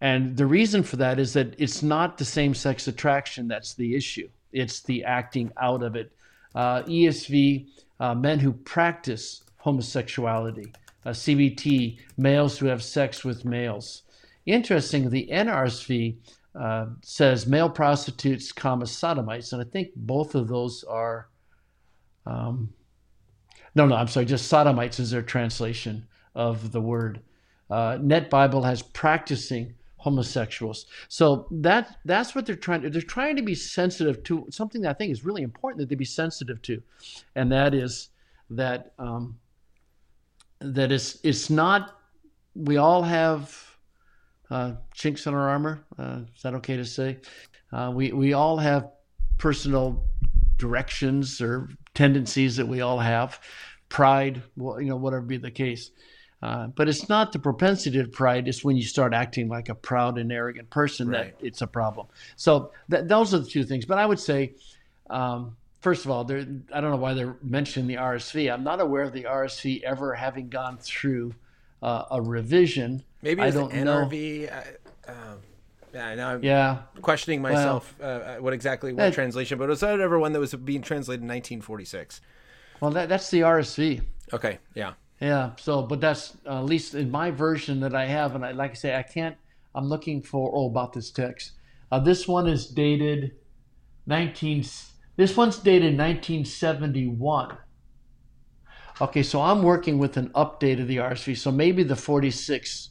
[0.00, 3.94] And the reason for that is that it's not the same sex attraction that's the
[3.94, 6.12] issue, it's the acting out of it.
[6.54, 7.68] Uh, ESV,
[8.00, 10.72] uh, men who practice homosexuality.
[11.04, 14.02] Uh, CBT, males who have sex with males.
[14.44, 16.16] Interesting, the NRSV
[16.54, 21.28] uh, says male prostitutes, comma, sodomites, and I think both of those are.
[22.26, 22.72] Um,
[23.74, 27.20] no, no, I'm sorry, just sodomites is their translation of the word.
[27.70, 30.86] Uh, Net Bible has practicing homosexuals.
[31.08, 34.90] So that that's what they're trying to they're trying to be sensitive to something that
[34.90, 36.80] I think is really important that they be sensitive to,
[37.34, 38.10] and that is
[38.50, 39.38] that um,
[40.60, 41.98] that it's it's not
[42.54, 43.76] we all have
[44.50, 45.84] uh, chinks in our armor.
[45.98, 47.18] Uh, is that okay to say?
[47.72, 48.90] Uh, we we all have
[49.38, 50.04] personal
[50.56, 53.40] directions or tendencies that we all have,
[53.88, 55.90] pride, well, you know, whatever be the case.
[56.42, 58.46] Uh, but it's not the propensity to pride.
[58.46, 61.36] It's when you start acting like a proud and arrogant person right.
[61.38, 62.06] that it's a problem.
[62.36, 63.86] So th- those are the two things.
[63.86, 64.54] But I would say,
[65.08, 66.34] um, first of all, I
[66.80, 68.52] don't know why they're mentioning the RSV.
[68.52, 71.34] I'm not aware of the RSV ever having gone through
[71.82, 73.02] uh, a revision.
[73.22, 74.50] Maybe I don't NRV.
[74.50, 74.62] Know.
[75.08, 75.38] Uh, um,
[75.96, 76.78] yeah, now I'm yeah.
[77.00, 80.40] questioning myself well, uh, what exactly what that, translation, but it was whatever one that
[80.40, 82.20] was being translated in 1946.
[82.80, 84.02] Well, that, that's the RSV.
[84.32, 84.92] Okay, yeah.
[85.20, 85.52] Yeah.
[85.56, 88.72] So, but that's uh, at least in my version that I have, and I like
[88.72, 89.36] I say, I can't.
[89.74, 91.52] I'm looking for oh about this text.
[91.90, 93.32] Uh, this one is dated
[94.06, 94.64] 19.
[95.16, 97.56] This one's dated 1971.
[99.00, 101.38] Okay, so I'm working with an update of the RSV.
[101.38, 102.90] So maybe the 46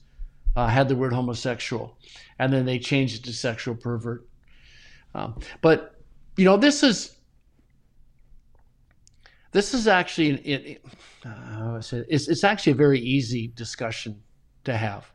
[0.56, 1.98] uh, had the word homosexual,
[2.40, 4.28] and then they changed it to sexual pervert.
[5.14, 5.96] Um, but
[6.38, 7.16] you know, this is
[9.52, 10.86] this is actually it, it,
[11.26, 14.22] uh, it's, it's actually a very easy discussion
[14.66, 15.12] to have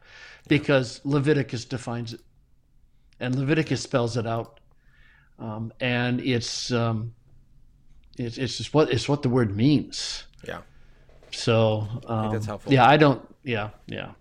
[0.49, 2.20] because Leviticus defines it
[3.20, 4.61] and Leviticus spells it out.
[5.38, 7.14] Um, and it's, um,
[8.18, 10.24] it's, it's just what, it's what the word means.
[10.47, 10.62] Yeah.
[11.30, 12.72] So, um, that's helpful.
[12.72, 14.12] Yeah, I don't, yeah, yeah.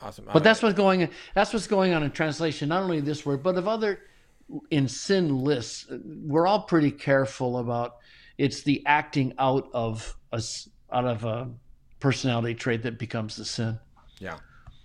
[0.00, 0.26] Awesome.
[0.32, 3.56] But that's what's going, that's what's going on in translation, not only this word, but
[3.56, 4.00] of other
[4.70, 5.86] in sin lists.
[5.90, 7.96] We're all pretty careful about,
[8.36, 10.42] it's the acting out of a,
[10.92, 11.50] out of a
[12.00, 13.78] personality trait that becomes the sin.
[14.18, 14.38] Yeah.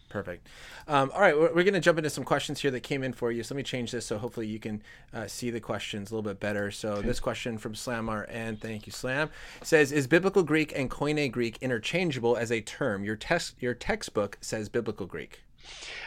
[0.09, 0.47] Perfect.
[0.87, 3.13] Um, all right, we're, we're going to jump into some questions here that came in
[3.13, 3.43] for you.
[3.43, 4.81] So let me change this so hopefully you can
[5.13, 6.71] uh, see the questions a little bit better.
[6.71, 7.07] So okay.
[7.07, 9.29] this question from Slamar, and thank you, Slam,
[9.61, 13.03] says: Is Biblical Greek and Koine Greek interchangeable as a term?
[13.03, 15.41] Your test, your textbook says Biblical Greek.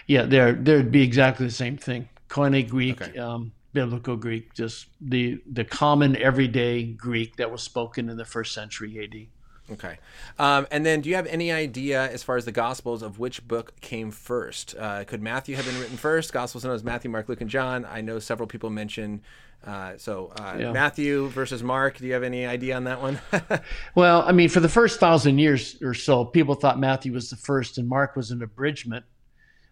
[0.07, 2.09] Yeah, there there'd be exactly the same thing.
[2.29, 3.19] Koine Greek, okay.
[3.19, 8.53] um, Biblical Greek, just the the common everyday Greek that was spoken in the first
[8.53, 9.29] century AD.
[9.73, 9.99] Okay.
[10.39, 13.47] Um, and then do you have any idea, as far as the Gospels, of which
[13.47, 14.75] book came first?
[14.79, 16.33] Uh, could Matthew have been written first?
[16.33, 17.85] Gospels known as Matthew, Mark, Luke, and John.
[17.85, 19.23] I know several people mention.
[19.65, 20.73] Uh, so uh, yeah.
[20.73, 21.99] Matthew versus Mark.
[21.99, 23.21] Do you have any idea on that one?
[23.95, 27.37] well, I mean, for the first thousand years or so, people thought Matthew was the
[27.37, 29.05] first and Mark was an abridgment.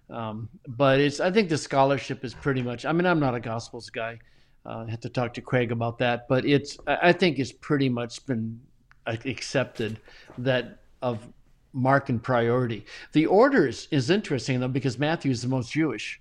[0.08, 2.84] Um, but it's I think the scholarship is pretty much.
[2.84, 4.18] I mean, I'm not a Gospels guy.
[4.64, 7.88] Uh, I have to talk to Craig about that, but it's I think it's pretty
[7.88, 8.60] much been
[9.06, 10.00] accepted
[10.38, 11.26] that of
[11.74, 12.84] Markan priority.
[13.12, 16.20] The order is, is interesting though because Matthew is the most Jewish,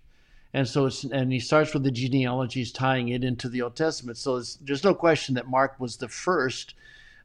[0.53, 4.17] and so it's and he starts with the genealogies tying it into the Old Testament.
[4.17, 6.75] So there's no question that Mark was the first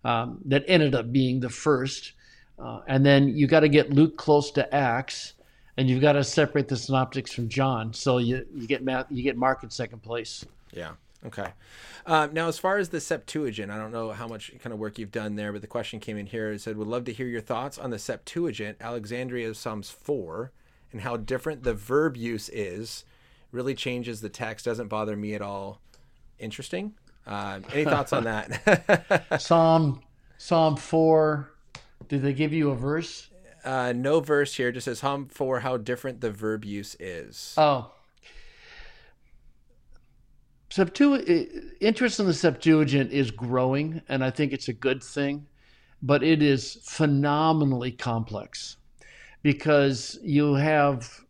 [0.05, 2.13] um, that ended up being the first,
[2.59, 5.35] uh, and then you got to get Luke close to Acts,
[5.77, 7.93] and you've got to separate the synoptics from John.
[7.93, 10.45] So you you get Matt, you get Mark in second place.
[10.73, 10.93] Yeah.
[11.27, 11.49] Okay.
[12.07, 14.99] Um, now, as far as the Septuagint, I don't know how much kind of work
[14.99, 16.53] you've done there, but the question came in here.
[16.53, 20.53] It said, "Would love to hear your thoughts on the Septuagint, Alexandria Psalms four,
[20.93, 23.05] and how different the verb use is.
[23.53, 24.67] Really changes the text.
[24.67, 25.81] Doesn't bother me at all.
[26.39, 26.95] Interesting.
[27.27, 29.25] Uh, any thoughts on that?
[29.41, 30.03] Psalm
[30.37, 31.51] Psalm four.
[32.09, 33.31] Did they give you a verse?
[33.65, 34.71] Uh, no verse here.
[34.73, 35.61] Just says Psalm four.
[35.61, 37.55] How different the verb use is.
[37.57, 37.93] Oh.
[40.75, 45.47] Septu- interest in the Septuagint is growing, and I think it's a good thing,
[46.03, 48.77] but it is phenomenally complex
[49.45, 51.25] because you have,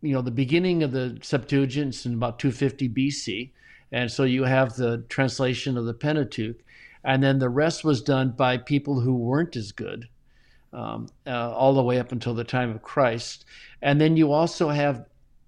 [0.00, 3.50] you know, the beginning of the Septuagint in about 250 BC,
[3.92, 6.56] and so you have the translation of the Pentateuch,
[7.04, 10.08] and then the rest was done by people who weren't as good.
[10.72, 13.46] Um, uh, all the way up until the time of Christ.
[13.80, 15.06] And then you also have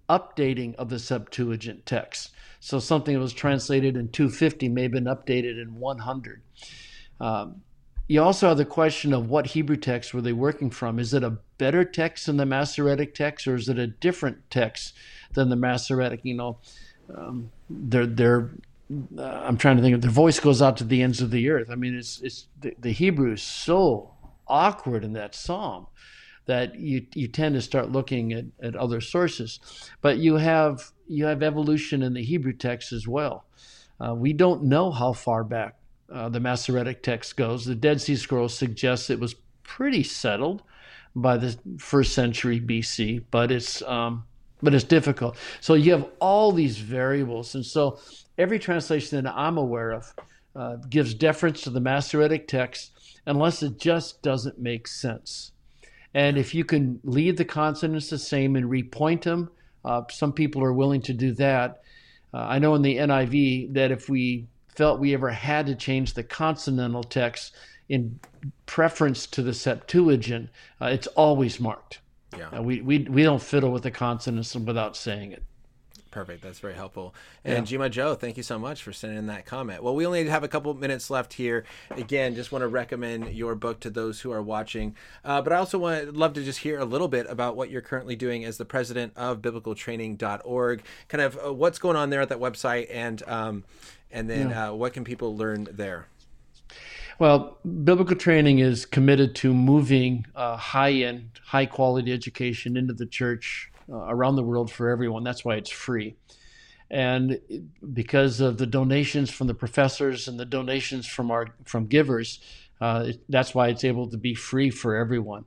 [0.08, 2.30] updating of the Septuagint text.
[2.60, 6.42] So something that was translated in 250 may have been updated in 100.
[7.20, 7.62] Um,
[8.08, 10.98] you also have the question of what Hebrew text were they working from?
[10.98, 14.94] Is it a better text than the Masoretic text, or is it a different text
[15.34, 16.20] than the Masoretic?
[16.22, 16.58] You know,
[17.14, 18.50] um, they're they're.
[19.18, 21.50] Uh, I'm trying to think of their voice goes out to the ends of the
[21.50, 21.68] earth.
[21.70, 24.14] I mean, it's it's the, the Hebrew is so
[24.46, 25.86] awkward in that psalm
[26.48, 29.60] that you you tend to start looking at, at other sources.
[30.00, 33.44] But you have you have evolution in the Hebrew text as well.
[34.00, 35.76] Uh, we don't know how far back
[36.12, 37.66] uh, the Masoretic text goes.
[37.66, 40.62] The Dead Sea Scrolls suggests it was pretty settled
[41.14, 44.24] by the first century BC, but it's um,
[44.62, 45.36] but it's difficult.
[45.60, 47.98] So you have all these variables, and so
[48.38, 50.14] every translation that I'm aware of
[50.56, 52.92] uh, gives deference to the Masoretic text
[53.26, 55.52] unless it just doesn't make sense.
[56.14, 59.50] And if you can leave the consonants the same and repoint them,
[59.84, 61.82] uh, some people are willing to do that.
[62.32, 66.14] Uh, I know in the NIV that if we felt we ever had to change
[66.14, 67.54] the consonantal text
[67.88, 68.18] in
[68.66, 70.50] preference to the Septuagint,
[70.80, 72.00] uh, it's always marked.
[72.36, 72.48] Yeah.
[72.48, 75.42] Uh, we, we, we don't fiddle with the consonants without saying it.
[76.10, 76.42] Perfect.
[76.42, 77.14] That's very helpful.
[77.44, 77.78] And yeah.
[77.78, 79.82] Jima Joe, thank you so much for sending in that comment.
[79.82, 81.64] Well, we only have a couple minutes left here.
[81.90, 84.96] Again, just want to recommend your book to those who are watching.
[85.22, 87.70] Uh, but I also want to, love to just hear a little bit about what
[87.70, 90.82] you're currently doing as the president of biblicaltraining.org.
[91.08, 93.64] Kind of uh, what's going on there at that website, and um,
[94.10, 94.70] and then yeah.
[94.70, 96.06] uh, what can people learn there.
[97.18, 103.06] Well, biblical training is committed to moving uh, high end, high quality education into the
[103.06, 105.24] church uh, around the world for everyone.
[105.24, 106.16] That's why it's free.
[106.90, 107.40] And
[107.92, 112.40] because of the donations from the professors and the donations from our from givers,
[112.80, 115.44] uh, that's why it's able to be free for everyone.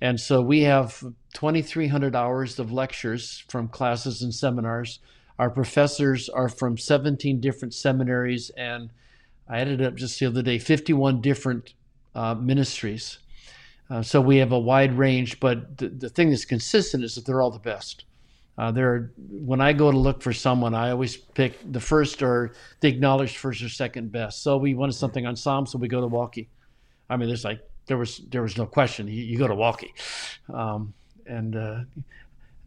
[0.00, 1.00] And so we have
[1.34, 5.00] 2,300 hours of lectures from classes and seminars.
[5.38, 8.90] Our professors are from 17 different seminaries, and
[9.48, 11.74] I added up just the other day 51 different
[12.14, 13.18] uh, ministries.
[13.90, 17.24] Uh, so we have a wide range, but the, the thing that's consistent is that
[17.24, 18.04] they're all the best.
[18.58, 22.54] Uh, there, when I go to look for someone, I always pick the first or
[22.80, 24.42] the acknowledged first or second best.
[24.42, 26.48] So we wanted something on Psalm, so we go to Waltke.
[27.08, 29.06] I mean, there's like there was there was no question.
[29.06, 29.90] You, you go to Waltke,
[30.52, 30.92] um,
[31.26, 31.80] and uh,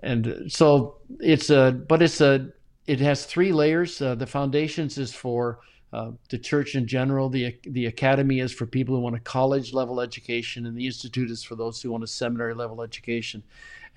[0.01, 2.47] and so it's a but it's a
[2.87, 4.01] it has three layers.
[4.01, 5.59] Uh, the foundations is for
[5.93, 7.29] uh, the church in general.
[7.29, 11.29] The, the academy is for people who want a college level education, and the institute
[11.29, 13.43] is for those who want a seminary level education.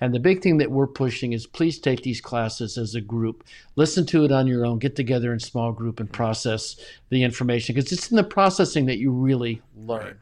[0.01, 3.45] And the big thing that we're pushing is please take these classes as a group.
[3.77, 6.75] Listen to it on your own, get together in small group and process
[7.09, 10.03] the information because it's in the processing that you really learn.
[10.03, 10.15] Right.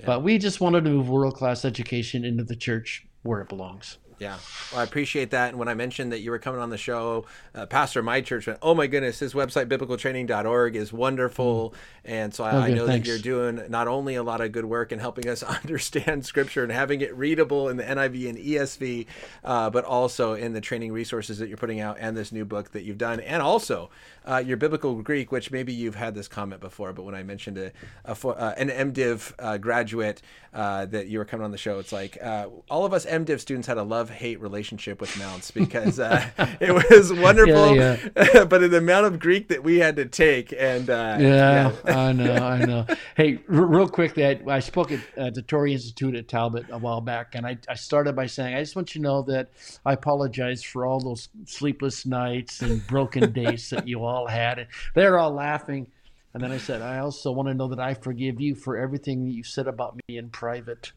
[0.00, 0.06] Yeah.
[0.06, 3.98] But we just wanted to move world class education into the church where it belongs.
[4.18, 4.38] Yeah,
[4.72, 5.50] well, I appreciate that.
[5.50, 8.20] And when I mentioned that you were coming on the show, uh, Pastor of my
[8.20, 11.76] church went, "Oh my goodness, his website biblicaltraining.org is wonderful." Mm.
[12.08, 13.06] And so I, okay, I know thanks.
[13.06, 16.62] that you're doing not only a lot of good work in helping us understand Scripture
[16.62, 19.06] and having it readable in the NIV and ESV,
[19.44, 22.72] uh, but also in the training resources that you're putting out and this new book
[22.72, 23.90] that you've done, and also
[24.28, 27.58] uh, your biblical Greek, which maybe you've had this comment before, but when I mentioned
[27.58, 27.72] a,
[28.04, 31.92] a uh, an MDiv uh, graduate uh, that you were coming on the show, it's
[31.92, 35.98] like all of us MDiv students had a love love hate relationship with Mounce because
[35.98, 36.24] uh,
[36.60, 38.44] it was wonderful, yeah, yeah.
[38.48, 42.12] but the amount of Greek that we had to take, and uh, yeah, yeah, I
[42.12, 42.86] know, I know.
[43.16, 46.78] Hey, r- real quickly, I, I spoke at uh, the Torrey Institute at Talbot a
[46.78, 49.50] while back, and I, I started by saying, I just want you to know that
[49.84, 54.58] I apologize for all those sleepless nights and broken days that you all had.
[54.58, 55.90] And they're all laughing.
[56.34, 59.26] And then I said, I also want to know that I forgive you for everything
[59.26, 60.92] you said about me in private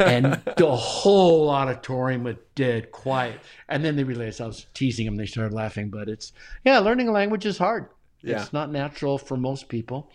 [0.00, 3.40] and the whole auditorium was dead quiet.
[3.68, 5.16] And then they realized I was teasing them.
[5.16, 5.90] They started laughing.
[5.90, 6.32] But it's,
[6.64, 7.88] yeah, learning a language is hard.
[8.22, 8.42] Yeah.
[8.42, 10.10] It's not natural for most people,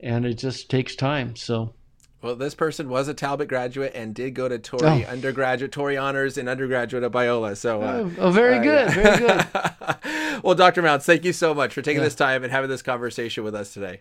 [0.00, 1.36] and it just takes time.
[1.36, 1.74] So.
[2.22, 5.10] Well, this person was a Talbot graduate and did go to Torrey oh.
[5.10, 7.54] undergraduate, Torrey honors and undergraduate at Biola.
[7.54, 9.02] So, uh, oh, oh, very uh, good, yeah.
[9.02, 10.42] very good.
[10.42, 10.80] well, Dr.
[10.80, 12.06] Mounce, thank you so much for taking yeah.
[12.06, 14.00] this time and having this conversation with us today.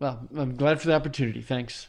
[0.00, 1.40] Well, I'm glad for the opportunity.
[1.40, 1.86] Thanks.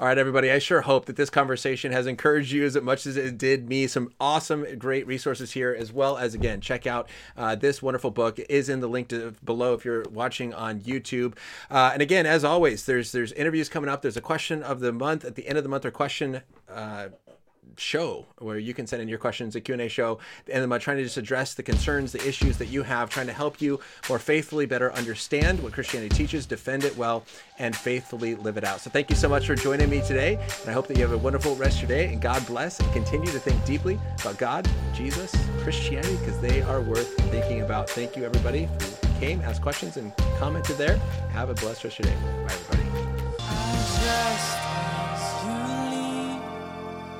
[0.00, 0.50] All right, everybody.
[0.50, 3.86] I sure hope that this conversation has encouraged you as much as it did me.
[3.86, 8.40] Some awesome, great resources here, as well as again, check out uh, this wonderful book.
[8.40, 11.36] It is in the link to, below if you're watching on YouTube.
[11.70, 14.02] Uh, and again, as always, there's there's interviews coming up.
[14.02, 16.40] There's a question of the month at the end of the month, or question.
[16.68, 17.10] Uh,
[17.76, 20.18] show where you can send in your questions, a Q&A show,
[20.50, 23.32] and I'm trying to just address the concerns, the issues that you have, trying to
[23.32, 27.24] help you more faithfully better understand what Christianity teaches, defend it well,
[27.58, 28.80] and faithfully live it out.
[28.80, 31.12] So thank you so much for joining me today, and I hope that you have
[31.12, 34.38] a wonderful rest of your day, and God bless, and continue to think deeply about
[34.38, 37.88] God, Jesus, Christianity, because they are worth thinking about.
[37.90, 40.96] Thank you, everybody, who came, asked questions, and commented there.
[41.32, 42.20] Have a blessed rest of your day.
[42.46, 42.84] Bye, everybody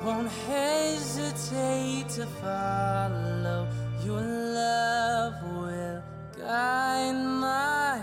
[0.04, 3.66] won't hesitate to follow.
[4.04, 6.02] Your love will
[6.36, 8.02] guide my